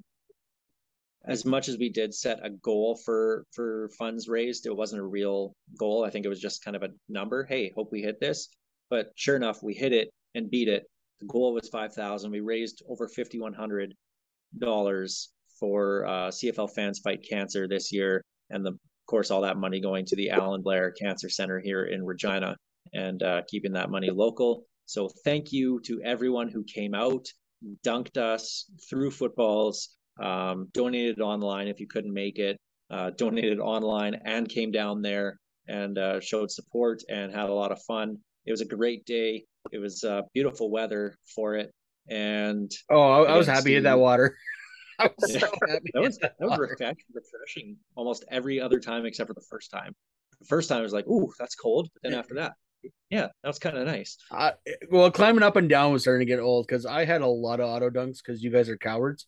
[1.25, 5.05] as much as we did set a goal for for funds raised, it wasn't a
[5.05, 6.05] real goal.
[6.05, 7.45] I think it was just kind of a number.
[7.45, 8.49] Hey, hope we hit this.
[8.89, 10.83] But sure enough, we hit it and beat it.
[11.19, 12.31] The goal was five thousand.
[12.31, 13.93] We raised over fifty one hundred
[14.57, 15.29] dollars
[15.59, 19.81] for uh, CFL fans fight cancer this year, and the, of course all that money
[19.81, 22.55] going to the Allan Blair Cancer Center here in Regina
[22.93, 24.63] and uh, keeping that money local.
[24.85, 27.25] So thank you to everyone who came out,
[27.85, 32.57] dunked us, threw footballs, um, donated online if you couldn't make it,
[32.89, 37.71] uh, donated online and came down there and uh, showed support and had a lot
[37.71, 38.17] of fun.
[38.45, 39.43] It was a great day.
[39.71, 41.69] It was uh, beautiful weather for it,
[42.09, 44.37] and Oh, I, I was happy to hit that water.
[44.99, 45.39] I was Yeah.
[45.41, 45.91] so happy.
[45.93, 46.57] that was that was
[47.13, 49.93] refreshing almost every other time except for the first time.
[50.39, 52.53] The first time I was like, "Ooh, that's cold," but then after that,
[53.09, 54.17] yeah, that was kind of nice.
[54.31, 54.53] I,
[54.89, 57.59] well, climbing up and down was starting to get old because I had a lot
[57.59, 59.27] of auto dunks because you guys are cowards.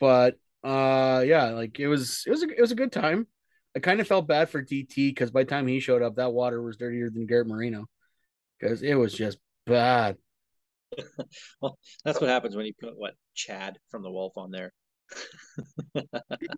[0.00, 3.26] But uh, yeah, like it was, it was, a, it was a good time.
[3.76, 6.32] I kind of felt bad for DT because by the time he showed up, that
[6.32, 7.86] water was dirtier than Garrett Marino
[8.58, 10.16] because it was just bad.
[11.60, 14.72] Well, that's what happens when you put what Chad from the Wolf on there.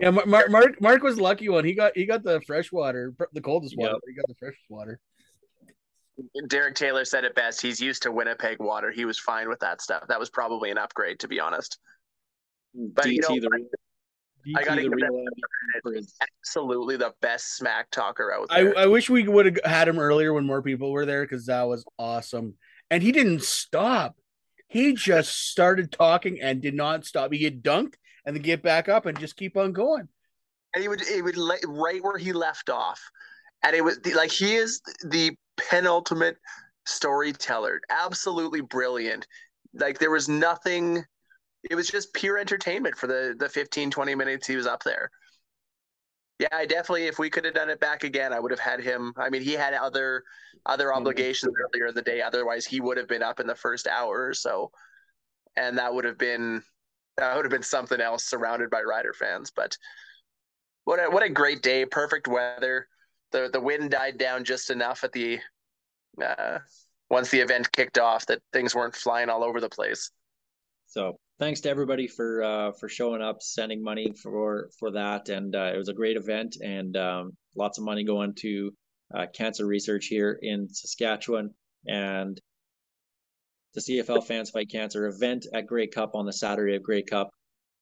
[0.00, 1.64] Yeah, Mar- Mar- Mark, Mark was lucky one.
[1.64, 3.94] He got, he got the fresh water, the coldest water.
[3.94, 4.00] Yep.
[4.06, 5.00] He got the freshest water.
[6.48, 7.60] Derek Taylor said it best.
[7.60, 8.90] He's used to Winnipeg water.
[8.90, 10.04] He was fine with that stuff.
[10.08, 11.78] That was probably an upgrade, to be honest.
[12.74, 13.66] But, DT you know, the real,
[14.56, 18.46] I gotta the give real that MVP for his Absolutely the best smack talker out
[18.50, 18.78] I, there.
[18.78, 21.62] I wish we would have had him earlier when more people were there because that
[21.64, 22.54] was awesome.
[22.90, 24.16] And he didn't stop.
[24.68, 27.32] He just started talking and did not stop.
[27.32, 27.94] He get dunked
[28.24, 30.08] and then get back up and just keep on going.
[30.74, 33.00] and he would he would le- right where he left off,
[33.64, 36.36] and it was like he is the penultimate
[36.86, 37.80] storyteller.
[37.90, 39.26] Absolutely brilliant.
[39.74, 41.04] Like there was nothing.
[41.68, 45.10] It was just pure entertainment for the the 15, 20 minutes he was up there.
[46.38, 47.06] Yeah, I definitely.
[47.06, 49.12] If we could have done it back again, I would have had him.
[49.16, 50.22] I mean, he had other
[50.66, 50.98] other mm-hmm.
[50.98, 52.20] obligations earlier in the day.
[52.20, 54.70] Otherwise, he would have been up in the first hour or so,
[55.56, 56.62] and that would have been
[57.16, 59.50] that would have been something else, surrounded by Rider fans.
[59.54, 59.78] But
[60.84, 61.86] what a, what a great day!
[61.86, 62.86] Perfect weather.
[63.36, 65.38] The The wind died down just enough at the
[66.22, 66.58] uh,
[67.10, 70.10] once the event kicked off that things weren't flying all over the place.
[70.86, 75.54] So thanks to everybody for uh, for showing up, sending money for for that, and
[75.54, 78.72] uh, it was a great event, and um, lots of money going to
[79.14, 81.50] uh, cancer research here in Saskatchewan,
[81.86, 82.40] and
[83.74, 87.30] the CFL Fans Fight Cancer event at Grey Cup on the Saturday of Grey Cup.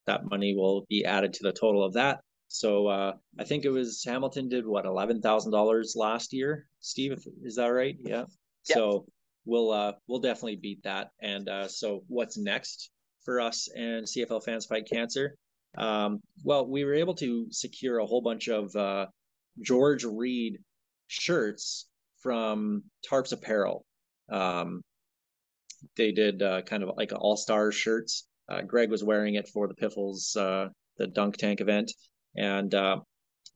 [0.07, 2.19] That money will be added to the total of that.
[2.47, 6.67] So uh, I think it was Hamilton did what eleven thousand dollars last year.
[6.79, 7.97] Steve, is that right?
[7.99, 8.25] Yeah.
[8.69, 8.75] Yeah.
[8.75, 9.05] So
[9.45, 11.09] we'll uh, we'll definitely beat that.
[11.21, 12.91] And uh, so what's next
[13.23, 15.35] for us and CFL fans fight cancer?
[15.77, 19.07] Um, well, we were able to secure a whole bunch of uh,
[19.61, 20.59] George Reed
[21.07, 21.87] shirts
[22.21, 23.85] from Tarps Apparel.
[24.31, 24.81] Um,
[25.97, 28.27] they did uh, kind of like all star shirts.
[28.49, 31.91] Uh, Greg was wearing it for the Piffles, uh, the Dunk Tank event,
[32.35, 32.99] and uh,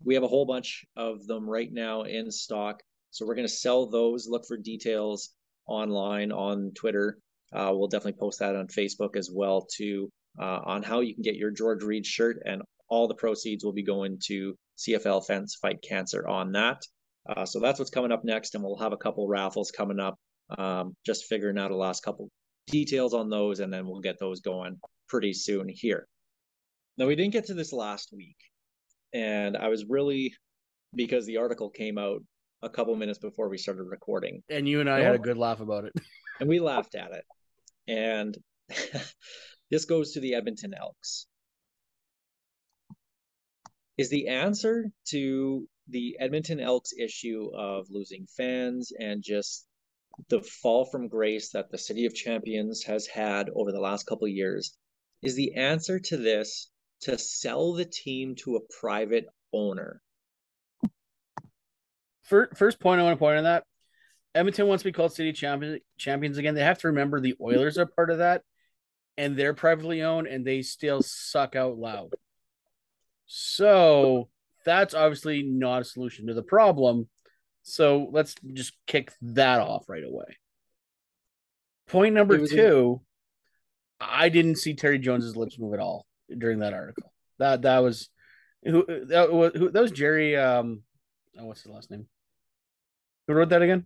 [0.03, 2.81] we have a whole bunch of them right now in stock.
[3.11, 4.27] So we're going to sell those.
[4.27, 5.29] Look for details
[5.67, 7.17] online on Twitter.
[7.53, 11.23] Uh, we'll definitely post that on Facebook as well too uh, on how you can
[11.23, 15.57] get your George Reed shirt, and all the proceeds will be going to CFL Fans
[15.61, 16.81] Fight Cancer on that.
[17.27, 20.15] Uh, so that's what's coming up next, and we'll have a couple raffles coming up.
[20.57, 22.29] Um, just figuring out the last couple
[22.67, 24.77] details on those, and then we'll get those going
[25.07, 26.07] pretty soon here.
[26.97, 28.37] Now we didn't get to this last week,
[29.13, 30.33] and I was really
[30.93, 32.21] because the article came out
[32.61, 35.59] a couple minutes before we started recording, And you and I had a good laugh
[35.59, 35.93] about it.
[36.39, 37.23] and we laughed at it.
[37.87, 38.37] And
[39.71, 41.27] this goes to the Edmonton Elks.
[43.97, 49.65] Is the answer to the Edmonton Elks issue of losing fans and just
[50.29, 54.25] the fall from grace that the City of Champions has had over the last couple
[54.25, 54.77] of years?
[55.21, 56.69] Is the answer to this
[57.01, 60.01] to sell the team to a private owner?
[62.23, 63.63] First, first point I want to point on that
[64.35, 66.55] Edmonton wants to be called city champion, champions again.
[66.55, 68.43] They have to remember the Oilers are part of that,
[69.17, 72.13] and they're privately owned, and they still suck out loud.
[73.25, 74.29] So
[74.65, 77.09] that's obviously not a solution to the problem.
[77.63, 80.37] So let's just kick that off right away.
[81.87, 83.01] Point number It was two,
[83.99, 86.05] I didn't see Terry Jones's lips move at all
[86.37, 87.11] during that article.
[87.37, 88.09] That that was
[88.63, 90.35] who that was who that was Jerry.
[90.35, 90.83] Um,
[91.37, 92.07] oh, what's his last name?
[93.27, 93.85] Who wrote that again?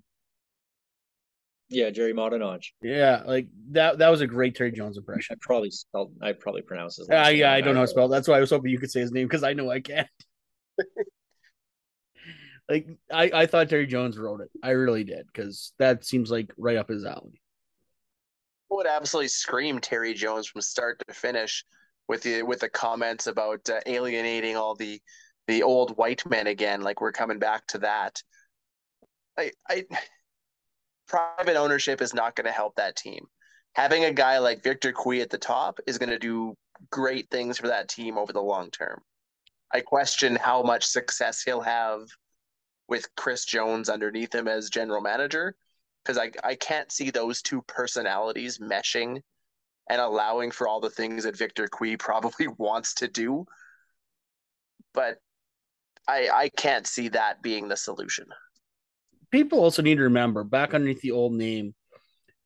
[1.69, 2.67] Yeah, Gerry Moddejonge.
[2.81, 3.97] Yeah, like that.
[3.97, 5.35] That was a great Terry Jones impression.
[5.35, 6.13] I probably spelled.
[6.21, 7.09] I probably pronounced his.
[7.09, 8.07] Uh, yeah, name I don't know how to spell.
[8.07, 10.07] That's why I was hoping you could say his name because I know I can't.
[12.69, 14.51] like I, I thought Terry Jones wrote it.
[14.61, 17.41] I really did because that seems like right up his alley.
[18.69, 21.65] would absolutely scream Terry Jones from start to finish
[22.07, 25.01] with the with the comments about uh, alienating all the
[25.47, 26.81] the old white men again.
[26.81, 28.21] Like we're coming back to that.
[29.37, 29.85] I, I
[31.07, 33.25] private ownership is not going to help that team.
[33.73, 36.55] Having a guy like Victor Cui at the top is going to do
[36.91, 39.01] great things for that team over the long term.
[39.73, 42.01] I question how much success he'll have
[42.87, 45.55] with Chris Jones underneath him as general manager
[46.03, 49.21] because I, I can't see those two personalities meshing
[49.89, 53.45] and allowing for all the things that Victor Cui probably wants to do.
[54.93, 55.17] But
[56.07, 58.25] I I can't see that being the solution.
[59.31, 61.73] People also need to remember back underneath the old name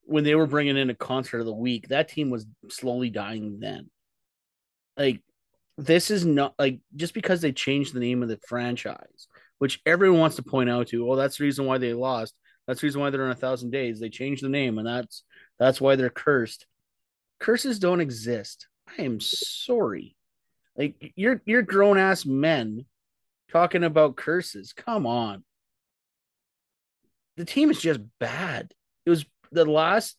[0.03, 1.89] when they were bringing in a concert of the week.
[1.89, 3.89] That team was slowly dying then.
[4.95, 5.21] Like
[5.77, 9.27] this is not like just because they changed the name of the franchise,
[9.59, 11.09] which everyone wants to point out to.
[11.09, 12.33] Oh, that's the reason why they lost.
[12.65, 13.99] That's the reason why they're in a thousand days.
[13.99, 15.23] They changed the name, and that's
[15.59, 16.65] that's why they're cursed.
[17.39, 18.67] Curses don't exist.
[18.97, 20.15] I am sorry.
[20.75, 22.85] Like you're you're grown ass men
[23.51, 24.73] talking about curses.
[24.73, 25.43] Come on.
[27.37, 28.73] The team is just bad.
[29.05, 30.17] It was the last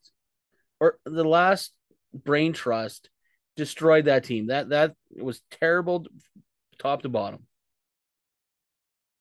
[0.81, 1.73] or the last
[2.13, 3.11] brain trust
[3.57, 4.49] destroyed that team.
[4.49, 6.07] That that was terrible
[6.79, 7.47] top to bottom.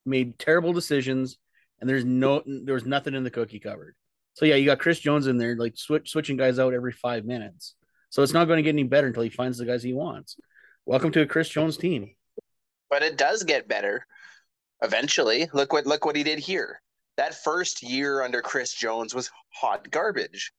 [0.06, 1.38] Made terrible decisions
[1.80, 3.94] and there's no there was nothing in the cookie cupboard.
[4.34, 7.24] So yeah, you got Chris Jones in there like switch, switching guys out every 5
[7.24, 7.74] minutes.
[8.10, 10.36] So it's not going to get any better until he finds the guys he wants.
[10.86, 12.10] Welcome to a Chris Jones team.
[12.88, 14.06] But it does get better
[14.82, 15.48] eventually.
[15.52, 16.80] Look what look what he did here.
[17.16, 20.52] That first year under Chris Jones was hot garbage.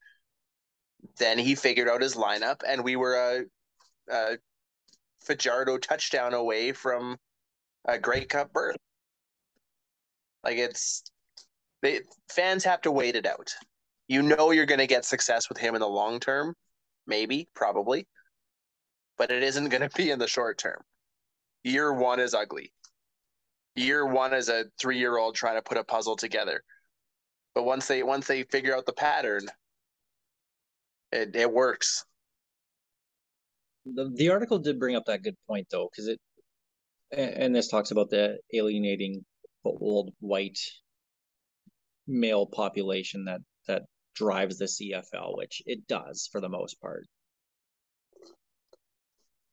[1.17, 4.37] Then he figured out his lineup, and we were a, a
[5.21, 7.17] Fajardo touchdown away from
[7.85, 8.77] a Grey Cup berth.
[10.43, 11.03] Like it's
[11.81, 13.53] they fans have to wait it out.
[14.07, 16.55] You know you're going to get success with him in the long term,
[17.09, 18.07] maybe, probably,
[19.17, 20.81] but it isn't going to be in the short term.
[21.63, 22.71] Year one is ugly.
[23.75, 26.63] Year one is a three year old trying to put a puzzle together.
[27.53, 29.43] But once they once they figure out the pattern,
[31.11, 32.05] it, it works.
[33.85, 36.19] The, the article did bring up that good point though, because it
[37.11, 39.25] and this talks about the alienating
[39.65, 40.59] old white
[42.07, 43.41] male population that
[44.19, 47.07] drives the CFL, which it does for the most part.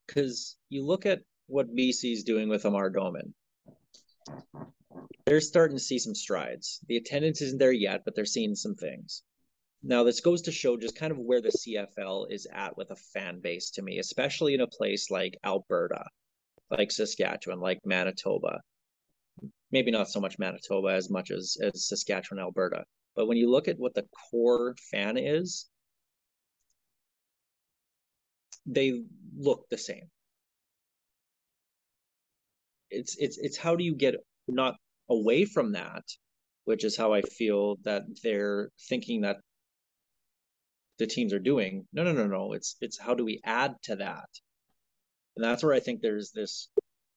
[0.06, 3.32] Because you look at what BC's doing with Amar Doman.
[5.24, 6.80] They're starting to see some strides.
[6.88, 9.22] The attendance isn't there yet, but they're seeing some things.
[9.82, 12.96] Now, this goes to show just kind of where the CFL is at with a
[12.96, 16.04] fan base to me, especially in a place like Alberta,
[16.70, 18.62] like Saskatchewan, like Manitoba.
[19.70, 22.84] Maybe not so much Manitoba as much as, as Saskatchewan, Alberta.
[23.16, 25.66] But when you look at what the core fan is,
[28.66, 29.02] they
[29.36, 30.10] look the same.
[32.90, 34.14] It's it's it's how do you get
[34.46, 34.76] not
[35.08, 36.04] away from that,
[36.64, 39.38] which is how I feel that they're thinking that
[40.98, 41.86] the teams are doing.
[41.92, 42.52] No, no, no, no.
[42.52, 44.28] It's it's how do we add to that?
[45.36, 46.68] And that's where I think there's this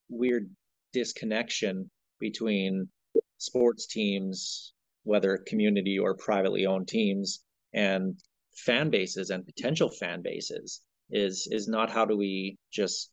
[0.10, 0.50] weird
[0.94, 1.90] disconnection
[2.20, 2.90] between
[3.38, 4.74] sports teams,
[5.10, 7.44] whether community or privately owned teams,
[7.74, 8.16] and
[8.56, 13.10] fan bases and potential fan bases is is not how do we just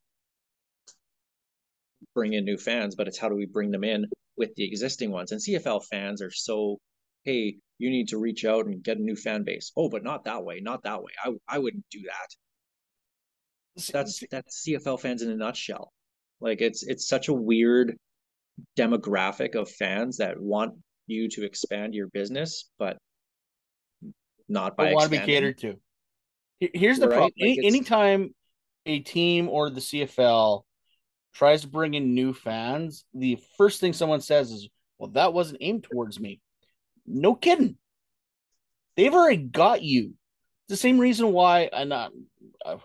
[2.14, 4.04] bring in new fans, but it's how do we bring them in
[4.36, 5.32] with the existing ones.
[5.32, 6.78] And CFL fans are so,
[7.24, 9.72] hey, you need to reach out and get a new fan base.
[9.76, 11.12] Oh, but not that way, not that way.
[11.24, 12.28] I I wouldn't do that.
[13.92, 15.92] That's that's CFL fans in a nutshell.
[16.40, 17.96] Like it's it's such a weird
[18.78, 20.74] demographic of fans that want
[21.06, 22.98] you to expand your business, but
[24.48, 25.76] not by Don't want to be catered to.
[26.60, 27.32] Here's the Right, problem.
[27.38, 28.34] like Any, anytime
[28.86, 30.64] a team or the CFL
[31.34, 35.58] tries to bring in new fans, the first thing someone says is, "Well, that wasn't
[35.60, 36.40] aimed towards me."
[37.04, 37.76] No kidding.
[38.96, 40.14] They've already got you.
[40.68, 42.12] The same reason why I'm not.
[42.64, 42.78] Uh,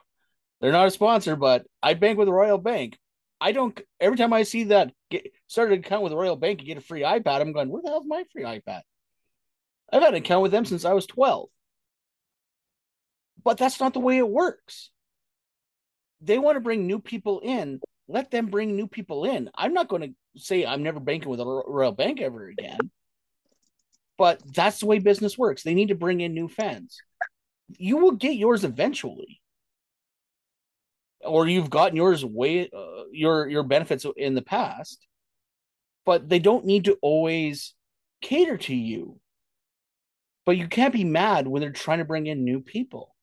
[0.59, 2.99] they're not a sponsor, but I bank with Royal Bank.
[3.41, 3.77] I don't.
[3.99, 6.81] Every time I see that get started an account with Royal Bank and get a
[6.81, 8.81] free iPad, I'm going, where the hell's my free iPad?
[9.91, 11.49] I've had an account with them since I was 12.
[13.43, 14.91] But that's not the way it works.
[16.21, 17.81] They want to bring new people in.
[18.07, 19.49] Let them bring new people in.
[19.55, 22.77] I'm not going to say I'm never banking with a Royal Bank ever again.
[24.19, 25.63] But that's the way business works.
[25.63, 26.99] They need to bring in new fans.
[27.79, 29.40] You will get yours eventually.
[31.23, 35.05] Or you've gotten yours way uh, your your benefits in the past.
[36.05, 37.73] But they don't need to always
[38.21, 39.19] cater to you.
[40.45, 43.15] But you can't be mad when they're trying to bring in new people.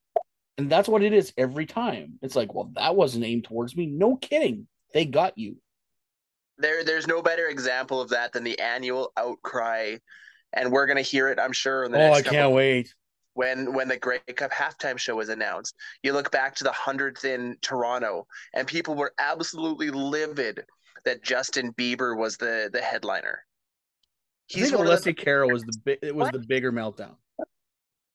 [0.57, 2.19] And that's what it is every time.
[2.23, 3.87] It's like, well, that wasn't aimed towards me.
[3.87, 4.67] No kidding.
[4.93, 5.57] They got you.
[6.59, 9.97] There, there's no better example of that than the annual outcry,
[10.53, 12.95] and we're gonna hear it, I'm sure, in the Oh, next I couple can't wait.
[13.39, 15.77] When when the Grey Cup halftime show was announced.
[16.03, 20.65] You look back to the hundredth in Toronto, and people were absolutely livid
[21.05, 23.45] that Justin Bieber was the the headliner.
[24.53, 27.15] I think the- Alessia Cara was the bi- it was the bigger meltdown.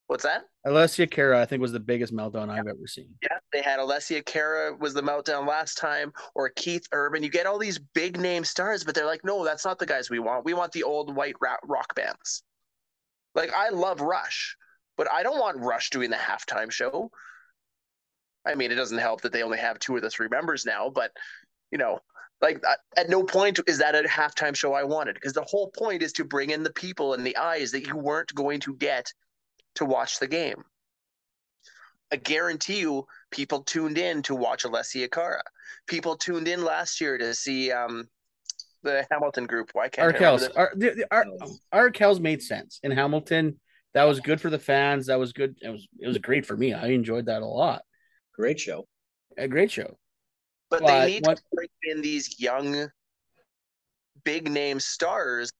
[0.08, 0.42] what's that?
[0.66, 3.08] Alessia Cara, I think, was the biggest meltdown I've ever seen.
[3.22, 7.22] Yeah, they had Alessia Cara was the meltdown last time, or Keith Urban.
[7.22, 10.10] You get all these big name stars, but they're like, no, that's not the guys
[10.10, 10.44] we want.
[10.44, 12.42] We want the old white rock bands.
[13.34, 14.56] Like I love Rush,
[14.96, 17.10] but I don't want Rush doing the halftime show.
[18.46, 20.90] I mean, it doesn't help that they only have two of the three members now,
[20.90, 21.10] but
[21.70, 22.00] you know,
[22.42, 22.62] like
[22.96, 26.12] at- no point is that a halftime show I wanted because the whole point is
[26.14, 29.12] to bring in the people and the eyes that you weren't going to get
[29.76, 30.62] to watch the game.
[32.12, 35.42] I guarantee you, people tuned in to watch Alessia Cara.
[35.88, 38.04] People tuned in last year to see um,
[38.82, 39.70] the Hamilton group.
[39.72, 41.24] Why can't Arkells, Ar- the, the, Ar-
[41.72, 43.58] Arkells made sense in Hamilton.
[43.94, 45.06] That was good for the fans.
[45.06, 45.56] That was good.
[45.62, 46.74] It was it was great for me.
[46.74, 47.82] I enjoyed that a lot.
[48.34, 48.86] Great show.
[49.38, 49.96] A great show.
[50.68, 52.90] But But they need what- to bring in these young,
[54.24, 55.52] big name stars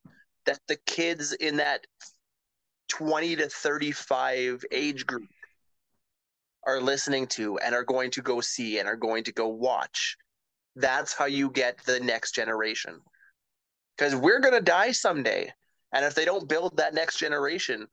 [0.47, 1.87] that the kids in that
[2.89, 5.29] 20 to 35 age group
[6.65, 10.17] are listening to and are going to go see and are going to go watch.
[10.77, 13.01] That's how you get the next generation.
[13.97, 15.53] Because we're going to die someday.
[15.93, 17.87] And if they don't build that next generation,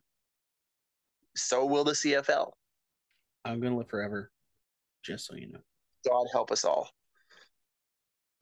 [1.35, 2.51] so will the CFL.
[3.45, 4.31] I'm gonna live forever.
[5.03, 5.59] Just so you know.
[6.07, 6.89] God help us all.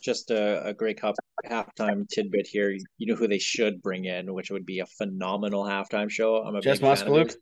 [0.02, 1.16] Just a, a Grey Cup
[1.46, 2.72] halftime tidbit here.
[2.98, 6.38] You know who they should bring in, which would be a phenomenal halftime show.
[6.38, 7.36] I'm a Jess big fan of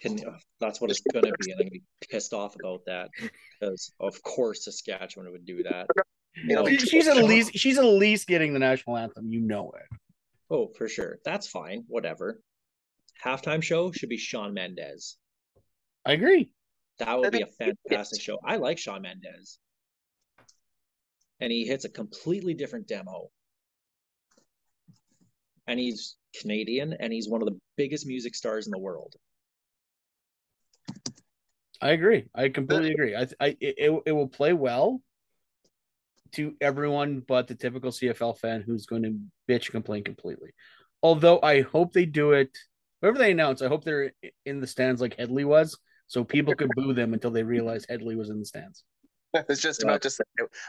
[0.00, 0.18] Can,
[0.60, 3.10] that's what it's gonna be, and I'm gonna be pissed off about that
[3.60, 5.86] because of course Saskatchewan would do that.
[6.48, 6.70] It'll No.
[6.70, 9.30] be she's at least she's at least getting the national anthem.
[9.30, 9.98] You know it.
[10.50, 11.18] Oh, for sure.
[11.24, 11.84] That's fine.
[11.88, 12.40] Whatever.
[13.24, 15.16] Halftime show should be Shawn Mendes.
[16.04, 16.50] I agree.
[16.98, 18.38] That would be a fantastic show.
[18.44, 19.58] I like Shawn Mendes.
[21.40, 23.30] And he hits a completely different demo.
[25.66, 29.14] And he's Canadian and he's one of the biggest music stars in the world.
[31.80, 32.24] I agree.
[32.34, 33.14] I completely agree.
[33.14, 35.02] I, I it, it it will play well
[36.32, 40.50] to everyone but the typical CFL fan who's going to bitch and complain completely.
[41.02, 42.56] Although I hope they do it,
[43.00, 44.12] whatever they announce, I hope they're
[44.44, 48.16] in the stands like Headley was, so people could boo them until they realize Headley
[48.16, 48.84] was in the stands.
[49.34, 50.24] I was just about to say,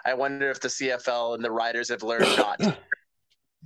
[0.05, 2.59] I wonder if the CFL and the riders have learned not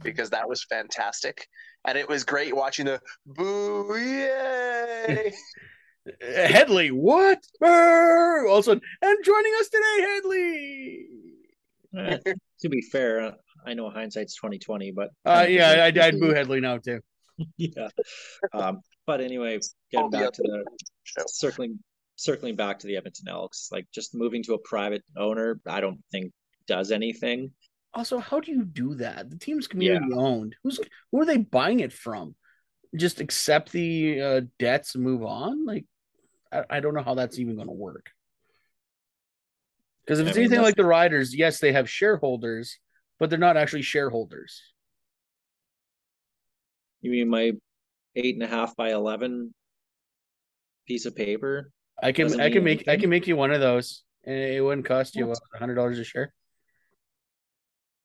[0.04, 1.48] because that was fantastic.
[1.88, 5.34] And it was great watching the boo, yay!
[6.22, 7.40] Headley, what?
[7.60, 8.48] Brr!
[8.48, 11.08] All of a sudden, and joining us today, Headley.
[11.98, 13.32] Eh, to be fair, uh,
[13.66, 17.02] I know hindsight's twenty twenty, but Uh, yeah, I'd, I'd boo Headley now too.
[17.58, 17.90] yeah.
[18.54, 19.60] Um, but anyway,
[19.92, 20.66] getting back to the
[21.04, 21.24] Show.
[21.28, 21.80] circling
[22.16, 26.00] circling back to the Edmonton Elks, like just moving to a private owner, I don't
[26.12, 26.32] think
[26.68, 27.52] does anything.
[27.94, 29.30] Also, how do you do that?
[29.30, 30.56] The team's community owned.
[30.64, 30.80] Who's
[31.12, 32.36] who are they buying it from?
[32.96, 35.66] Just accept the uh, debts and move on?
[35.66, 35.86] Like,
[36.52, 38.12] I, I don't know how that's even going to work.
[40.06, 42.78] Because if I it's mean, anything like the Riders, yes, they have shareholders,
[43.20, 44.62] but they're not actually shareholders.
[47.02, 47.52] You mean my
[48.16, 49.54] eight and a half by eleven
[50.88, 51.72] piece of paper?
[52.02, 54.64] I can Doesn't I can make I can make you one of those, and it
[54.64, 56.34] wouldn't cost you a hundred dollars a share.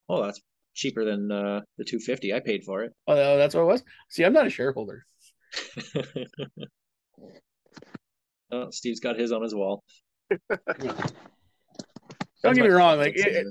[0.09, 0.41] Oh, that's
[0.75, 2.93] cheaper than uh, the two fifty I paid for it.
[3.07, 3.83] Oh, that's what it was.
[4.09, 5.05] See, I'm not a shareholder.
[8.53, 9.83] oh, Steve's got his on his wall.
[12.43, 12.99] Don't get me wrong.
[12.99, 13.47] Like, it, it-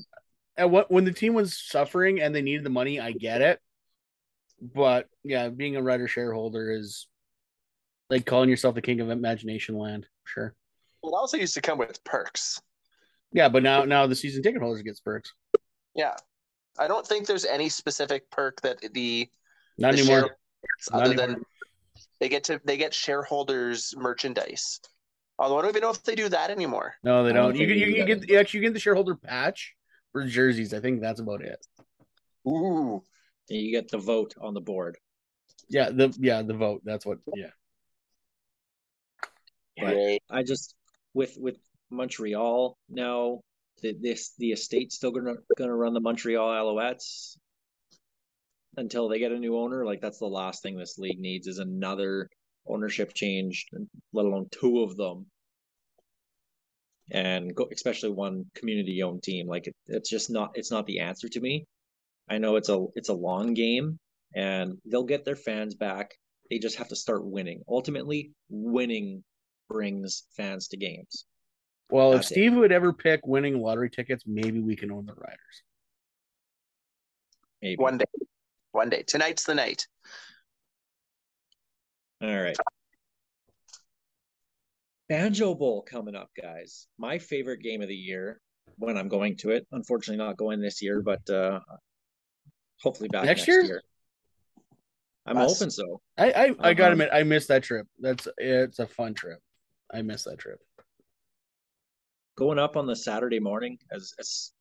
[0.58, 3.60] at what when the team was suffering and they needed the money, I get it.
[4.74, 7.07] But yeah, being a Rider shareholder is
[8.09, 10.07] Like calling yourself the king of imagination land.
[10.26, 10.55] Sure.
[11.03, 12.61] It also used to come with perks.
[13.32, 15.34] Yeah, but now now the season ticket holders get perks.
[15.93, 16.16] Yeah.
[16.78, 19.30] I don't think there's any specific perk that the,
[19.78, 20.16] Not the anymore.
[20.18, 20.38] shareholders
[20.91, 21.28] Not other anymore.
[21.28, 21.45] than
[22.20, 24.80] they get to they get shareholders merchandise.
[25.38, 26.95] Although I don't even know if they do that anymore.
[27.03, 27.55] No, they don't don't.
[27.59, 29.76] You, think get- you, we you do get you actually get the shareholder patch
[30.11, 30.74] for jerseys.
[30.74, 31.66] I think that's about it.
[32.47, 33.03] Ooh.
[33.50, 34.98] And you get the vote on the board.
[35.70, 36.82] Yeah, the yeah the vote.
[36.84, 37.20] That's what.
[37.36, 37.52] Yeah.
[39.78, 39.98] But
[40.30, 40.76] I just
[41.14, 41.58] with with
[41.89, 43.41] Montreal now,
[43.82, 47.38] the, this the estate's still gonna gonna run the Montreal Alouettes
[48.78, 49.86] until they get a new owner.
[49.86, 52.30] Like that's the last thing this league needs is another
[52.68, 53.66] ownership change,
[54.14, 55.26] let alone two of them.
[57.12, 61.00] And go, especially one community owned team, like it, it's just not it's not the
[61.02, 61.66] answer to me.
[62.30, 64.00] I know it's a it's a long game,
[64.36, 66.12] and they'll get their fans back.
[66.50, 67.64] They just have to start winning.
[67.68, 69.24] Ultimately, winning
[69.70, 71.26] brings fans to games.
[71.90, 72.34] Well, if That's it.
[72.34, 75.64] Steve would ever pick winning lottery tickets, maybe we can own the Riders.
[77.62, 77.78] Maybe.
[77.78, 78.06] One day.
[78.72, 79.04] One day.
[79.08, 79.88] Tonight's the night.
[82.22, 82.58] All right.
[85.10, 86.88] Banjo Bowl coming up, guys.
[86.98, 88.42] My favorite game of the year
[88.78, 89.68] when I'm going to it.
[89.72, 91.60] Unfortunately, not going this year, but uh
[92.82, 93.62] hopefully back Next next, year?
[93.64, 93.82] year?
[95.26, 95.58] I'm Us.
[95.58, 96.02] hoping so.
[96.18, 97.88] I I, I gotta Um, admit, I missed that trip.
[98.00, 99.40] That's it's a fun trip.
[99.94, 100.60] I missed that trip.
[102.38, 104.52] Going up on the Saturday morning, as as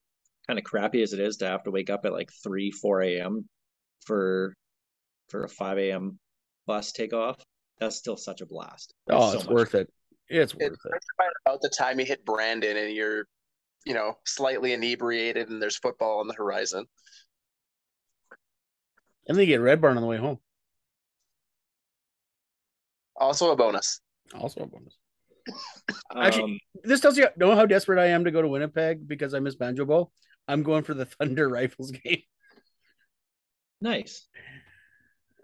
[0.46, 3.02] kind of crappy as it is to have to wake up at like three, four
[3.02, 3.48] a.m.
[4.06, 4.54] for
[5.28, 6.18] for a five a.m.
[6.66, 7.36] bus takeoff.
[7.80, 8.94] That's still such a blast.
[9.10, 9.92] Oh, so it's much worth it.
[10.28, 10.92] It's worth It's it.
[11.44, 13.26] about the time you hit Brandon and you're,
[13.84, 16.86] you know, slightly inebriated and there's football on the horizon.
[19.26, 20.38] And they get Red Barn on the way home.
[23.16, 24.00] Also a bonus.
[24.38, 24.96] Also a bonus.
[26.10, 29.34] Um, Actually- This tells you know how desperate I am to go to Winnipeg because
[29.34, 30.12] I miss Banjo Bowl.
[30.48, 32.22] I'm going for the Thunder Rifles game
[33.80, 34.26] nice.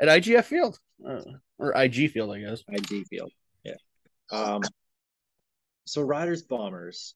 [0.00, 1.20] at IGF Field uh,
[1.58, 2.62] or IG Field, I guess.
[2.68, 3.30] IG field.
[3.64, 3.74] Yeah.
[4.30, 4.62] Um
[5.86, 7.14] so Riders Bombers.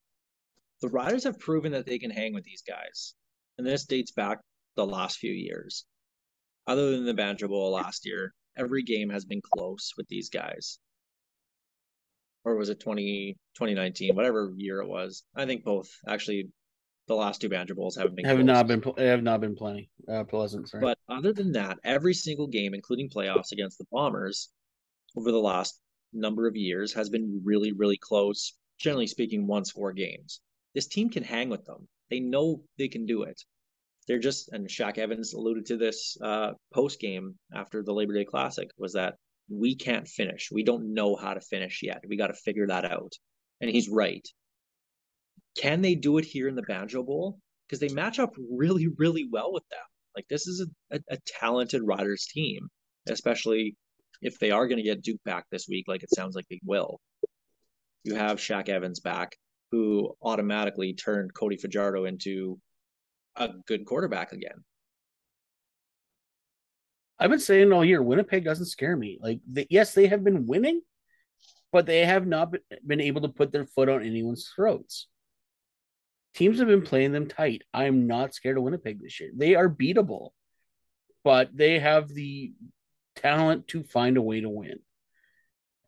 [0.82, 3.14] The Riders have proven that they can hang with these guys.
[3.56, 4.38] And this dates back
[4.76, 5.84] the last few years.
[6.66, 10.78] Other than the Banjo Bowl last year, every game has been close with these guys.
[12.44, 15.24] Or was it 20, 2019, whatever year it was?
[15.34, 15.90] I think both.
[16.06, 16.50] Actually,
[17.08, 18.46] the last two Banjo Bowls haven't been Have close.
[18.46, 20.68] not been have not been plenty uh, pleasant.
[20.68, 20.80] Sorry.
[20.82, 24.50] But other than that, every single game, including playoffs against the Bombers,
[25.16, 25.80] over the last
[26.12, 28.54] number of years has been really, really close.
[28.78, 30.40] Generally speaking, one score games.
[30.74, 31.88] This team can hang with them.
[32.10, 33.40] They know they can do it.
[34.06, 38.24] They're just, and Shaq Evans alluded to this uh, post game after the Labor Day
[38.24, 39.14] Classic, was that
[39.48, 40.50] we can't finish.
[40.52, 42.02] We don't know how to finish yet.
[42.08, 43.12] We got to figure that out.
[43.60, 44.26] And he's right.
[45.56, 47.38] Can they do it here in the Banjo Bowl?
[47.66, 49.80] Because they match up really, really well with them.
[50.14, 52.68] Like this is a, a, a talented Riders team,
[53.08, 53.76] especially
[54.22, 56.60] if they are going to get Duke back this week, like it sounds like they
[56.64, 57.00] will.
[58.04, 59.36] You have Shaq Evans back,
[59.70, 62.58] who automatically turned Cody Fajardo into
[63.36, 64.64] a good quarterback again.
[67.18, 69.18] I've been saying all year, Winnipeg doesn't scare me.
[69.20, 70.82] Like, they, yes, they have been winning,
[71.72, 75.06] but they have not been, been able to put their foot on anyone's throats.
[76.34, 77.62] Teams have been playing them tight.
[77.72, 79.30] I am not scared of Winnipeg this year.
[79.34, 80.30] They are beatable,
[81.22, 82.52] but they have the
[83.16, 84.80] talent to find a way to win.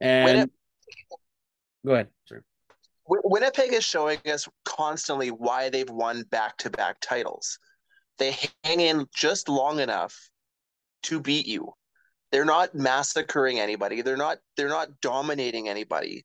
[0.01, 0.51] And Winnip-
[1.85, 2.45] go ahead, sir.
[3.09, 7.59] Win- Winnipeg is showing us constantly why they've won back to back titles.
[8.19, 10.31] They hang in just long enough
[11.05, 11.73] to beat you.
[12.33, 14.03] They're not massacring anybody.
[14.03, 16.25] They're not they're not dominating anybody.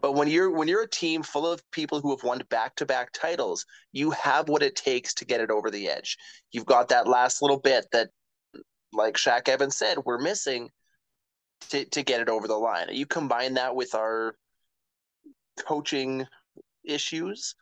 [0.00, 2.86] But when you're when you're a team full of people who have won back to
[2.86, 6.16] back titles, you have what it takes to get it over the edge.
[6.52, 8.10] You've got that last little bit that,
[8.92, 10.68] like Shaq Evans said, we're missing
[11.70, 12.88] to, to get it over the line.
[12.92, 14.36] You combine that with our
[15.58, 16.26] coaching
[16.84, 17.54] issues,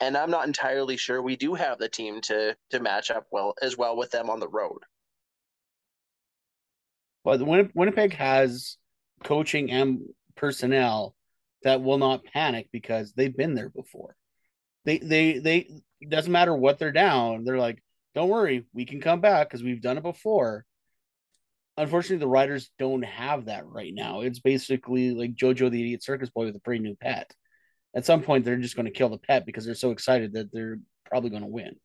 [0.00, 3.54] and I'm not entirely sure we do have the team to to match up well
[3.62, 4.80] as well with them on the road.
[7.24, 8.78] Winni- Winnipeg has
[9.24, 10.00] coaching and
[10.36, 11.14] personnel
[11.62, 14.16] that will not panic because they've been there before.
[14.84, 15.70] They they they
[16.08, 17.44] doesn't matter what they're down.
[17.44, 17.82] They're like,
[18.14, 20.64] don't worry, we can come back because we've done it before.
[21.78, 24.22] Unfortunately, the Riders don't have that right now.
[24.22, 27.32] It's basically like JoJo the Idiot Circus Boy with a pretty new pet.
[27.94, 30.52] At some point, they're just going to kill the pet because they're so excited that
[30.52, 31.76] they're probably going to win.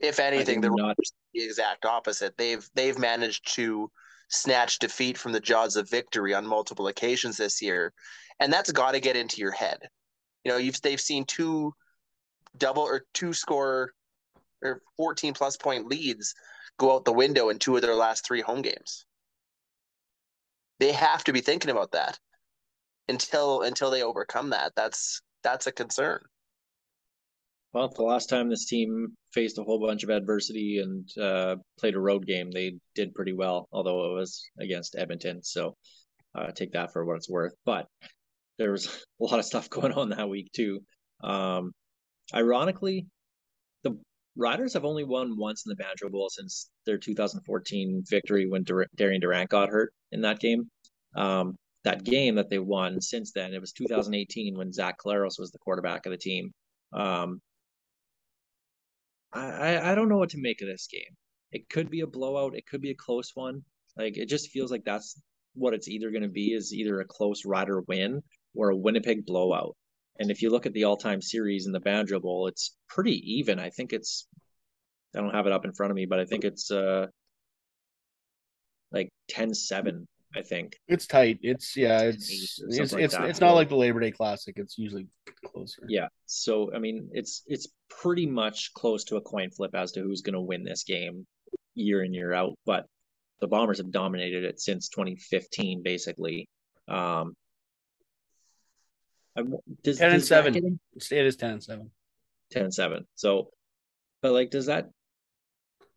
[0.00, 0.96] If anything, do the not
[1.32, 2.36] the exact opposite.
[2.36, 3.90] They've they've managed to
[4.28, 7.92] snatch defeat from the jaws of victory on multiple occasions this year,
[8.40, 9.78] and that's got to get into your head.
[10.44, 11.74] You know, you've they've seen two
[12.56, 13.92] double or two score
[14.62, 16.34] or 14 plus point leads
[16.80, 19.04] go out the window in two of their last three home games.
[20.80, 22.18] They have to be thinking about that
[23.06, 24.72] until until they overcome that.
[24.74, 26.22] That's that's a concern.
[27.72, 31.94] Well, the last time this team faced a whole bunch of adversity and uh, played
[31.94, 35.44] a road game, they did pretty well, although it was against Edmonton.
[35.44, 35.76] So
[36.34, 37.52] uh, take that for what it's worth.
[37.64, 37.86] But
[38.58, 38.86] there was
[39.20, 40.80] a lot of stuff going on that week too.
[41.22, 41.72] Um,
[42.34, 43.06] ironically,
[43.84, 44.00] the
[44.40, 48.88] Riders have only won once in the Banjo Bowl since their 2014 victory when Dur-
[48.96, 50.70] Darian Durant got hurt in that game.
[51.14, 55.50] Um, that game that they won since then, it was 2018 when Zach Collaros was
[55.50, 56.52] the quarterback of the team.
[56.92, 57.40] Um,
[59.32, 61.16] I, I don't know what to make of this game.
[61.52, 62.56] It could be a blowout.
[62.56, 63.62] It could be a close one.
[63.96, 65.20] Like it just feels like that's
[65.54, 68.22] what it's either going to be is either a close Rider win
[68.54, 69.76] or a Winnipeg blowout.
[70.18, 73.58] And if you look at the all-time series in the Banjo Bowl, it's pretty even.
[73.58, 74.26] I think it's
[75.14, 77.06] I don't have it up in front of me, but I think it's uh
[78.92, 80.76] like 10-7, I think.
[80.88, 81.38] It's tight.
[81.42, 82.00] It's yeah.
[82.02, 83.28] It's it's like it's, that.
[83.28, 84.54] it's not like the Labor Day Classic.
[84.56, 85.06] It's usually
[85.44, 85.82] closer.
[85.88, 86.08] Yeah.
[86.26, 90.22] So I mean, it's it's pretty much close to a coin flip as to who's
[90.22, 91.26] going to win this game
[91.74, 92.54] year in year out.
[92.66, 92.86] But
[93.40, 96.48] the Bombers have dominated it since 2015, basically.
[96.88, 97.34] Um,
[99.36, 99.42] I,
[99.82, 100.52] does, 10 and does seven.
[100.52, 101.90] get It's- It is ten and seven.
[102.50, 103.06] 10 and 7.
[103.14, 103.50] So,
[104.22, 104.90] but like, does that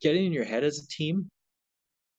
[0.03, 1.29] get in your head as a team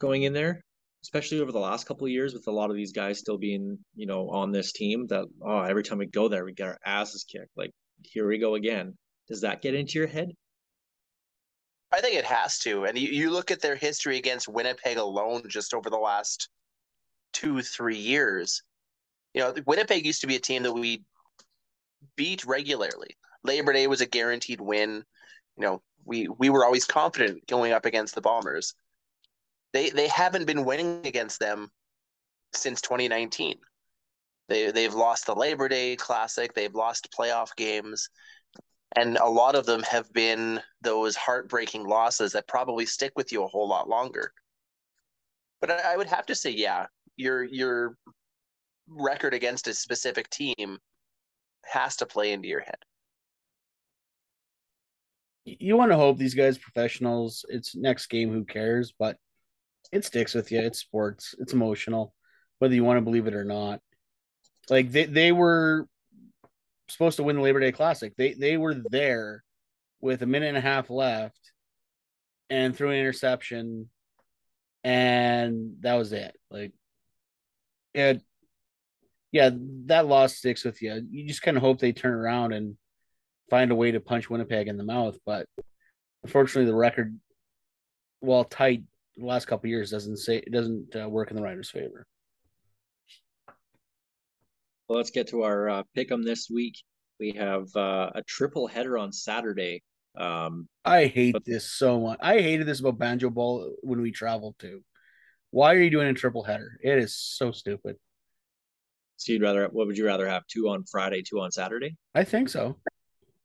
[0.01, 0.61] going in there,
[1.03, 3.79] especially over the last couple of years with a lot of these guys still being,
[3.95, 6.79] you know, on this team that, oh, every time we go there, we get our
[6.85, 7.57] asses kicked.
[7.57, 7.71] Like,
[8.03, 8.97] here we go again.
[9.29, 10.33] Does that get into your head?
[11.93, 12.87] I think it has to.
[12.87, 16.49] And you, you look at their history against Winnipeg alone just over the last
[17.33, 18.63] two, three years.
[19.33, 21.05] You know, Winnipeg used to be a team that we
[22.17, 23.17] beat regularly.
[23.45, 25.05] Labor Day was a guaranteed win.
[25.57, 28.75] You know, we we were always confident going up against the Bombers.
[29.73, 31.71] They they haven't been winning against them
[32.53, 33.57] since 2019.
[34.49, 36.53] They they've lost the Labor Day Classic.
[36.55, 38.09] They've lost playoff games,
[38.97, 43.43] and a lot of them have been those heartbreaking losses that probably stick with you
[43.45, 44.33] a whole lot longer.
[45.61, 46.87] But I, I would have to say, yeah,
[47.17, 47.97] your your
[48.89, 50.79] record against a specific team
[51.65, 52.79] has to play into your head.
[55.45, 57.45] You want to hope these guys professionals.
[57.49, 58.33] It's next game.
[58.33, 58.95] Who cares?
[58.99, 59.17] But
[59.93, 60.61] it sticks with you.
[60.61, 61.35] It's sports.
[61.39, 62.15] It's emotional,
[62.59, 63.81] whether you want to believe it or not.
[64.71, 65.87] Like they they were
[66.89, 68.15] supposed to win the Labor Day Classic.
[68.17, 69.45] They they were there
[70.01, 71.39] with a minute and a half left
[72.51, 73.89] and threw an interception,
[74.83, 76.37] and that was it.
[76.51, 76.73] Like,
[77.95, 78.23] it,
[79.33, 79.51] yeah,
[79.87, 81.07] that loss sticks with you.
[81.11, 82.77] You just kind of hope they turn around and
[83.51, 85.17] find a way to punch Winnipeg in the mouth.
[85.27, 85.47] But
[86.23, 87.19] unfortunately, the record,
[88.21, 88.83] while tight
[89.17, 92.07] the last couple of years, doesn't say it doesn't uh, work in the Riders' favor.
[94.89, 96.75] Well, let's get to our uh, pick 'em this week.
[97.19, 99.83] We have uh, a triple header on Saturday.
[100.17, 102.19] Um, I hate But- this so much.
[102.21, 104.83] I hated this about Banjo Bowl when we traveled to.
[105.51, 106.79] Why are you doing a triple header?
[106.83, 107.97] It is so stupid.
[109.17, 111.97] so you'd rather what would you rather have two on Friday, two on Saturday?
[112.15, 112.77] I think so.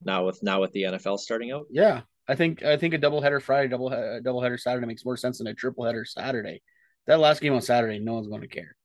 [0.03, 3.21] Now with now with the NFL starting out, Yeah, I think I think a double
[3.21, 6.61] header Friday, double he- double header Saturday makes more sense than a triple header Saturday.
[7.07, 8.75] That last game on Saturday, no one's going to care.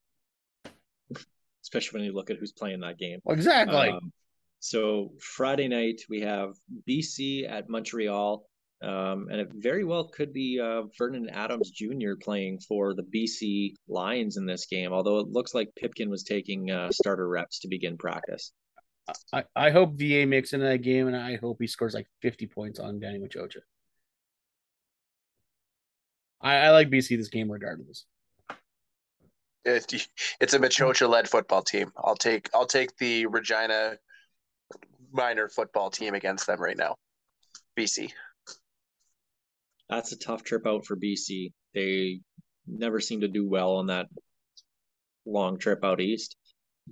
[1.63, 3.21] especially when you look at who's playing that game.
[3.25, 3.89] Well, exactly.
[3.89, 4.13] Um,
[4.61, 6.55] so Friday night we have
[6.89, 8.47] BC at Montreal,
[8.83, 12.13] um, and it very well could be uh, Vernon Adams Jr.
[12.21, 14.93] playing for the BC Lions in this game.
[14.93, 18.53] Although it looks like Pipkin was taking uh, starter reps to begin practice.
[19.33, 22.47] I, I hope VA makes into that game, and I hope he scores like 50
[22.47, 23.61] points on Danny Maciocia.
[26.41, 28.07] I, I like BC this game regardless.
[29.65, 31.91] It's a Maciocia led football team.
[31.97, 33.97] I'll take I'll take the Regina
[35.11, 36.97] minor football team against them right now.
[37.79, 38.13] BC.
[39.89, 41.53] That's a tough trip out for BC.
[41.75, 42.21] They
[42.67, 44.09] never seem to do well on that
[45.25, 46.37] long trip out east,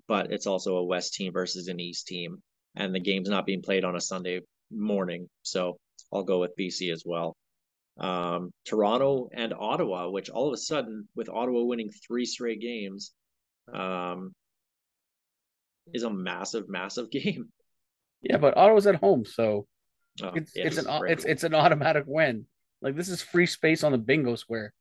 [0.09, 2.43] but it's also a West team versus an East team,
[2.77, 4.41] and the game's not being played on a Sunday
[4.71, 5.79] morning, so
[6.13, 7.37] I'll go with BC as well.
[7.99, 13.13] Um, Toronto and Ottawa, which all of a sudden, with Ottawa winning three straight games,
[13.73, 14.33] um,
[15.93, 17.49] is a massive, massive game.
[18.23, 19.67] Yeah, but Ottawa's at home, so
[20.23, 22.47] Oh, it's yeah, it's an it's it's an automatic win.
[22.83, 24.75] Like this is free space on the bingo square.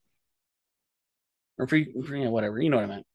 [1.57, 2.61] or free, whatever.
[2.61, 3.05] You know what I meant?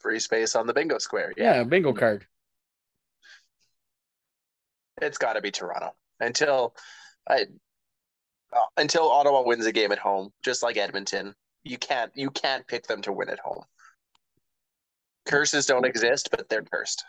[0.00, 1.32] Free space on the bingo square.
[1.36, 2.26] Yeah, Yeah, bingo card.
[5.02, 6.74] it's got to be Toronto until
[7.28, 7.42] I
[8.52, 11.34] uh, until Ottawa wins a game at home, just like Edmonton.
[11.64, 13.62] You can't you can't pick them to win at home.
[15.26, 17.04] Curses don't exist, but they're cursed.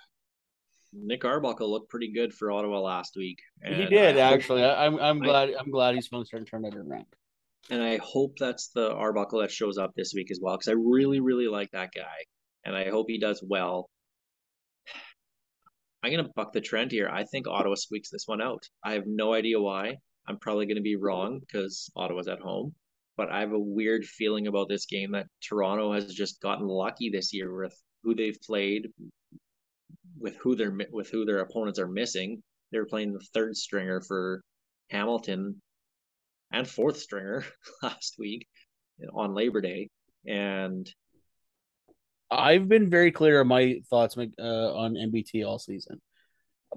[0.93, 3.39] Nick Arbuckle looked pretty good for Ottawa last week.
[3.65, 4.63] he did I actually.
[4.63, 7.05] I, I'm I'm I- glad I'm glad he's finally starting to turn it around.
[7.69, 10.73] and I hope that's the Arbuckle that shows up this week as well, because I
[10.73, 12.25] really, really like that guy,
[12.65, 13.89] and I hope he does well.
[16.03, 17.09] I'm gonna buck the trend here.
[17.09, 18.63] I think Ottawa squeaks this one out.
[18.83, 19.97] I have no idea why.
[20.27, 22.73] I'm probably gonna be wrong because Ottawa's at home,
[23.17, 27.09] but I have a weird feeling about this game that Toronto has just gotten lucky
[27.09, 28.87] this year with who they've played,
[30.19, 32.41] with who their with who their opponents are missing.
[32.71, 34.41] They were playing the third stringer for
[34.89, 35.61] Hamilton
[36.51, 37.45] and fourth stringer
[37.83, 38.47] last week
[39.13, 39.89] on Labor Day,
[40.25, 40.87] and
[42.31, 46.01] I've been very clear on my thoughts uh, on MBT all season,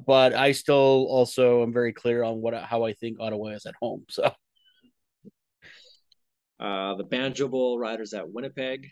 [0.05, 3.75] but I still also am very clear on what how I think Ottawa is at
[3.81, 4.05] home.
[4.11, 4.25] So
[6.59, 8.89] uh, the Banjo Bowl Riders at Winnipeg.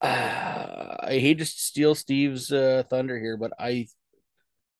[0.00, 0.06] uh,
[1.02, 3.86] I hate to steal Steve's uh, thunder here, but I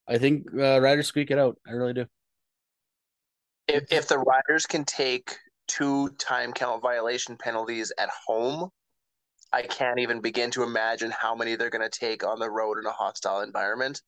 [0.09, 1.57] I think uh, Riders squeak it out.
[1.67, 2.07] I really do.
[3.69, 5.37] If if the Riders can take
[5.69, 8.71] two time count violation penalties at home,
[9.53, 12.79] I can't even begin to imagine how many they're going to take on the road
[12.79, 14.01] in a hostile environment.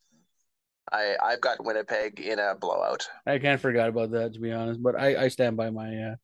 [0.90, 3.08] I I've got Winnipeg in a blowout.
[3.26, 5.96] I kind of forgot about that to be honest, but I I stand by my
[5.96, 6.14] uh,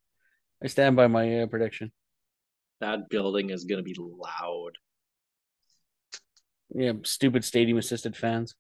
[0.63, 1.93] I stand by my uh, prediction.
[2.81, 4.73] That building is going to be loud.
[6.75, 8.55] Yeah, stupid stadium assisted fans.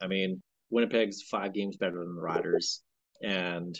[0.00, 2.82] I mean, Winnipeg's five games better than the Riders,
[3.22, 3.78] and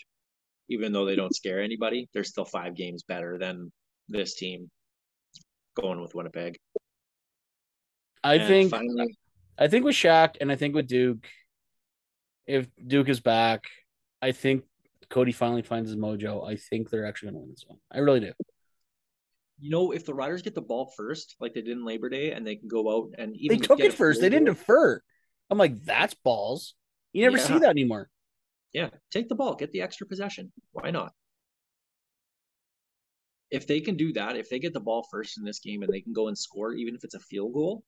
[0.68, 3.72] even though they don't scare anybody, they're still five games better than
[4.08, 4.70] this team.
[5.74, 6.58] Going with Winnipeg.
[8.24, 9.16] I And think finally,
[9.58, 11.26] I think with Shaq and I think with Duke,
[12.46, 13.64] if Duke is back,
[14.20, 14.64] I think
[15.08, 16.46] Cody finally finds his mojo.
[16.48, 17.78] I think they're actually going to win this one.
[17.90, 18.32] I really do.
[19.58, 22.32] you know, if the Riders get the ball first, like they did in Labor Day,
[22.32, 24.20] and they can go out and They took get it first.
[24.20, 25.00] They didn't defer.
[25.50, 26.74] I'm like, that's balls.
[27.12, 28.08] You never see that anymore.
[28.72, 30.50] Yeah, take the ball, get the extra possession.
[30.72, 31.12] Why not?
[33.52, 35.92] If they can do that, if they get the ball first in this game and
[35.92, 37.84] they can go and score, even if it's a field goal,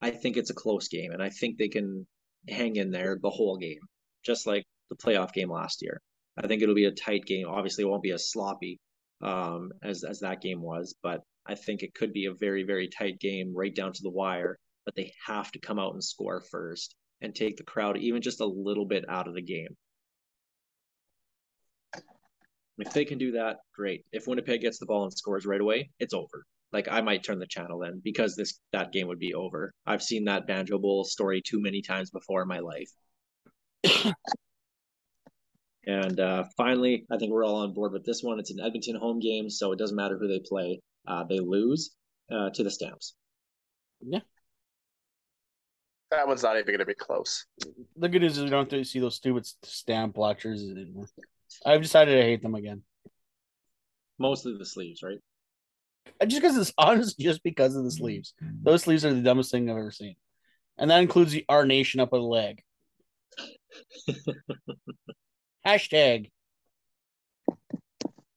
[0.00, 2.06] I think it's a close game, and I think they can
[2.48, 3.80] hang in there the whole game,
[4.24, 6.00] just like the playoff game last year.
[6.36, 7.46] I think it'll be a tight game.
[7.48, 8.78] Obviously, it won't be as sloppy
[9.22, 12.88] um, as as that game was, but I think it could be a very very
[12.88, 14.58] tight game right down to the wire.
[14.84, 18.40] But they have to come out and score first and take the crowd even just
[18.40, 19.74] a little bit out of the game.
[22.78, 24.04] If they can do that, great.
[24.12, 26.44] If Winnipeg gets the ball and scores right away, it's over.
[26.72, 29.72] Like I might turn the channel then because this that game would be over.
[29.86, 32.90] I've seen that Banjo Bowl story too many times before in my life.
[35.86, 38.40] and uh, finally, I think we're all on board with this one.
[38.40, 40.80] It's an Edmonton home game, so it doesn't matter who they play.
[41.06, 41.94] Uh, they lose
[42.32, 43.14] uh, to the Stamps.
[44.00, 44.20] Yeah,
[46.14, 47.46] that one's not even going to be close.
[47.96, 51.06] The good news is we don't have to see those stupid stamp black jerseys anymore.
[51.64, 52.82] I've decided I hate them again.
[54.18, 55.18] Mostly the sleeves, right?
[56.26, 58.34] Just because it's honest, just because of the sleeves.
[58.40, 60.16] Those sleeves are the dumbest thing I've ever seen.
[60.78, 62.62] And that includes the R Nation up the leg.
[65.66, 66.30] Hashtag.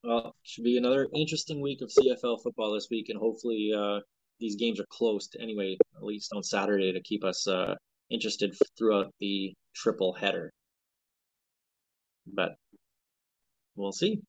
[0.04, 4.00] Well, should be another interesting week of CFL football this week, and hopefully uh,
[4.40, 7.76] these games are close to anyway, at least on Saturday, to keep us uh,
[8.10, 10.54] interested throughout the triple header.
[12.26, 12.56] But
[13.78, 14.20] we'll see.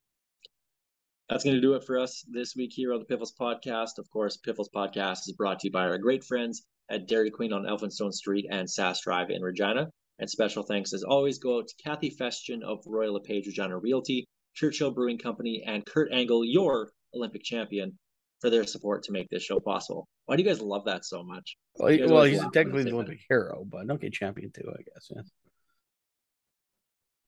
[1.28, 3.98] That's going to do it for us this week here on the Piffles Podcast.
[3.98, 7.52] Of course, Piffles Podcast is brought to you by our great friends at Dairy Queen
[7.52, 9.88] on Elphinstone Street and Sask Drive in Regina.
[10.18, 14.26] And special thanks, as always, go out to Kathy Festian of Royal LePage Regina Realty,
[14.54, 17.98] Churchill Brewing Company, and Kurt Angle, your Olympic champion,
[18.40, 20.08] for their support to make this show possible.
[20.26, 21.56] Why do you guys love that so much?
[21.76, 22.96] Well, You well he's laugh when I technically say the that.
[22.96, 25.10] Olympic hero, but an okay, champion too, I guess.
[25.14, 25.22] Yeah.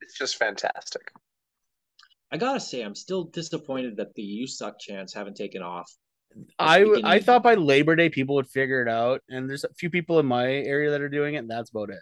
[0.00, 1.12] It's just fantastic.
[2.32, 5.90] I gotta say, I'm still disappointed that the "you suck" chants haven't taken off.
[6.58, 9.74] I beginning I thought by Labor Day people would figure it out, and there's a
[9.74, 11.98] few people in my area that are doing it, and that's about it.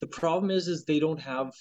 [0.00, 1.52] The problem is, is they don't have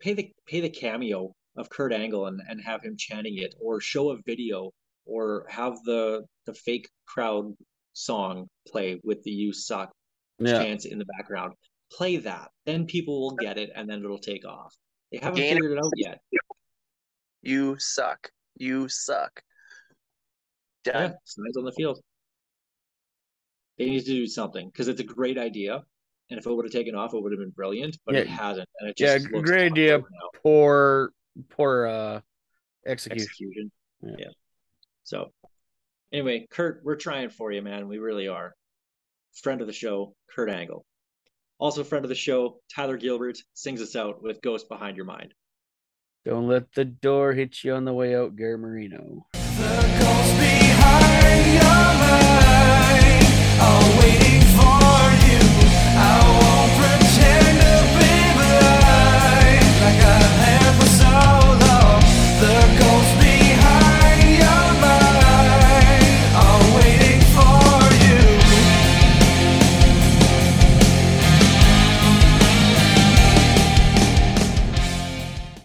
[0.00, 3.80] pay the pay the cameo of Kurt Angle and, and have him chanting it, or
[3.80, 4.72] show a video,
[5.04, 7.54] or have the the fake crowd
[7.92, 9.92] song play with the "you suck"
[10.40, 11.52] Yeah, chants in the background.
[11.92, 14.74] Play that, then people will get it, and then it'll take off.
[15.12, 16.18] They haven't Gain- figured it out yet.
[17.42, 18.30] You suck.
[18.56, 19.42] You suck.
[20.86, 21.14] Yeah, Done.
[21.24, 22.00] signs on the field.
[23.78, 25.82] They need to do something because it's a great idea.
[26.30, 28.68] And if it would have taken off, it would have been brilliant, but it hasn't.
[28.80, 29.98] And it just looks great idea.
[29.98, 30.04] now.
[30.42, 31.12] Poor,
[31.50, 32.20] poor uh,
[32.86, 33.22] execution.
[33.22, 33.72] execution.
[34.02, 34.14] Yeah.
[34.18, 34.30] Yeah.
[35.04, 35.32] So,
[36.12, 37.88] anyway, Kurt, we're trying for you, man.
[37.88, 38.54] We really are.
[39.42, 40.84] Friend of the show, Kurt Angle.
[41.58, 45.34] Also, friend of the show, Tyler Gilbert sings us out with "Ghost Behind Your Mind."
[46.24, 49.26] Don't let the door hit you on the way out, Garrett Marino.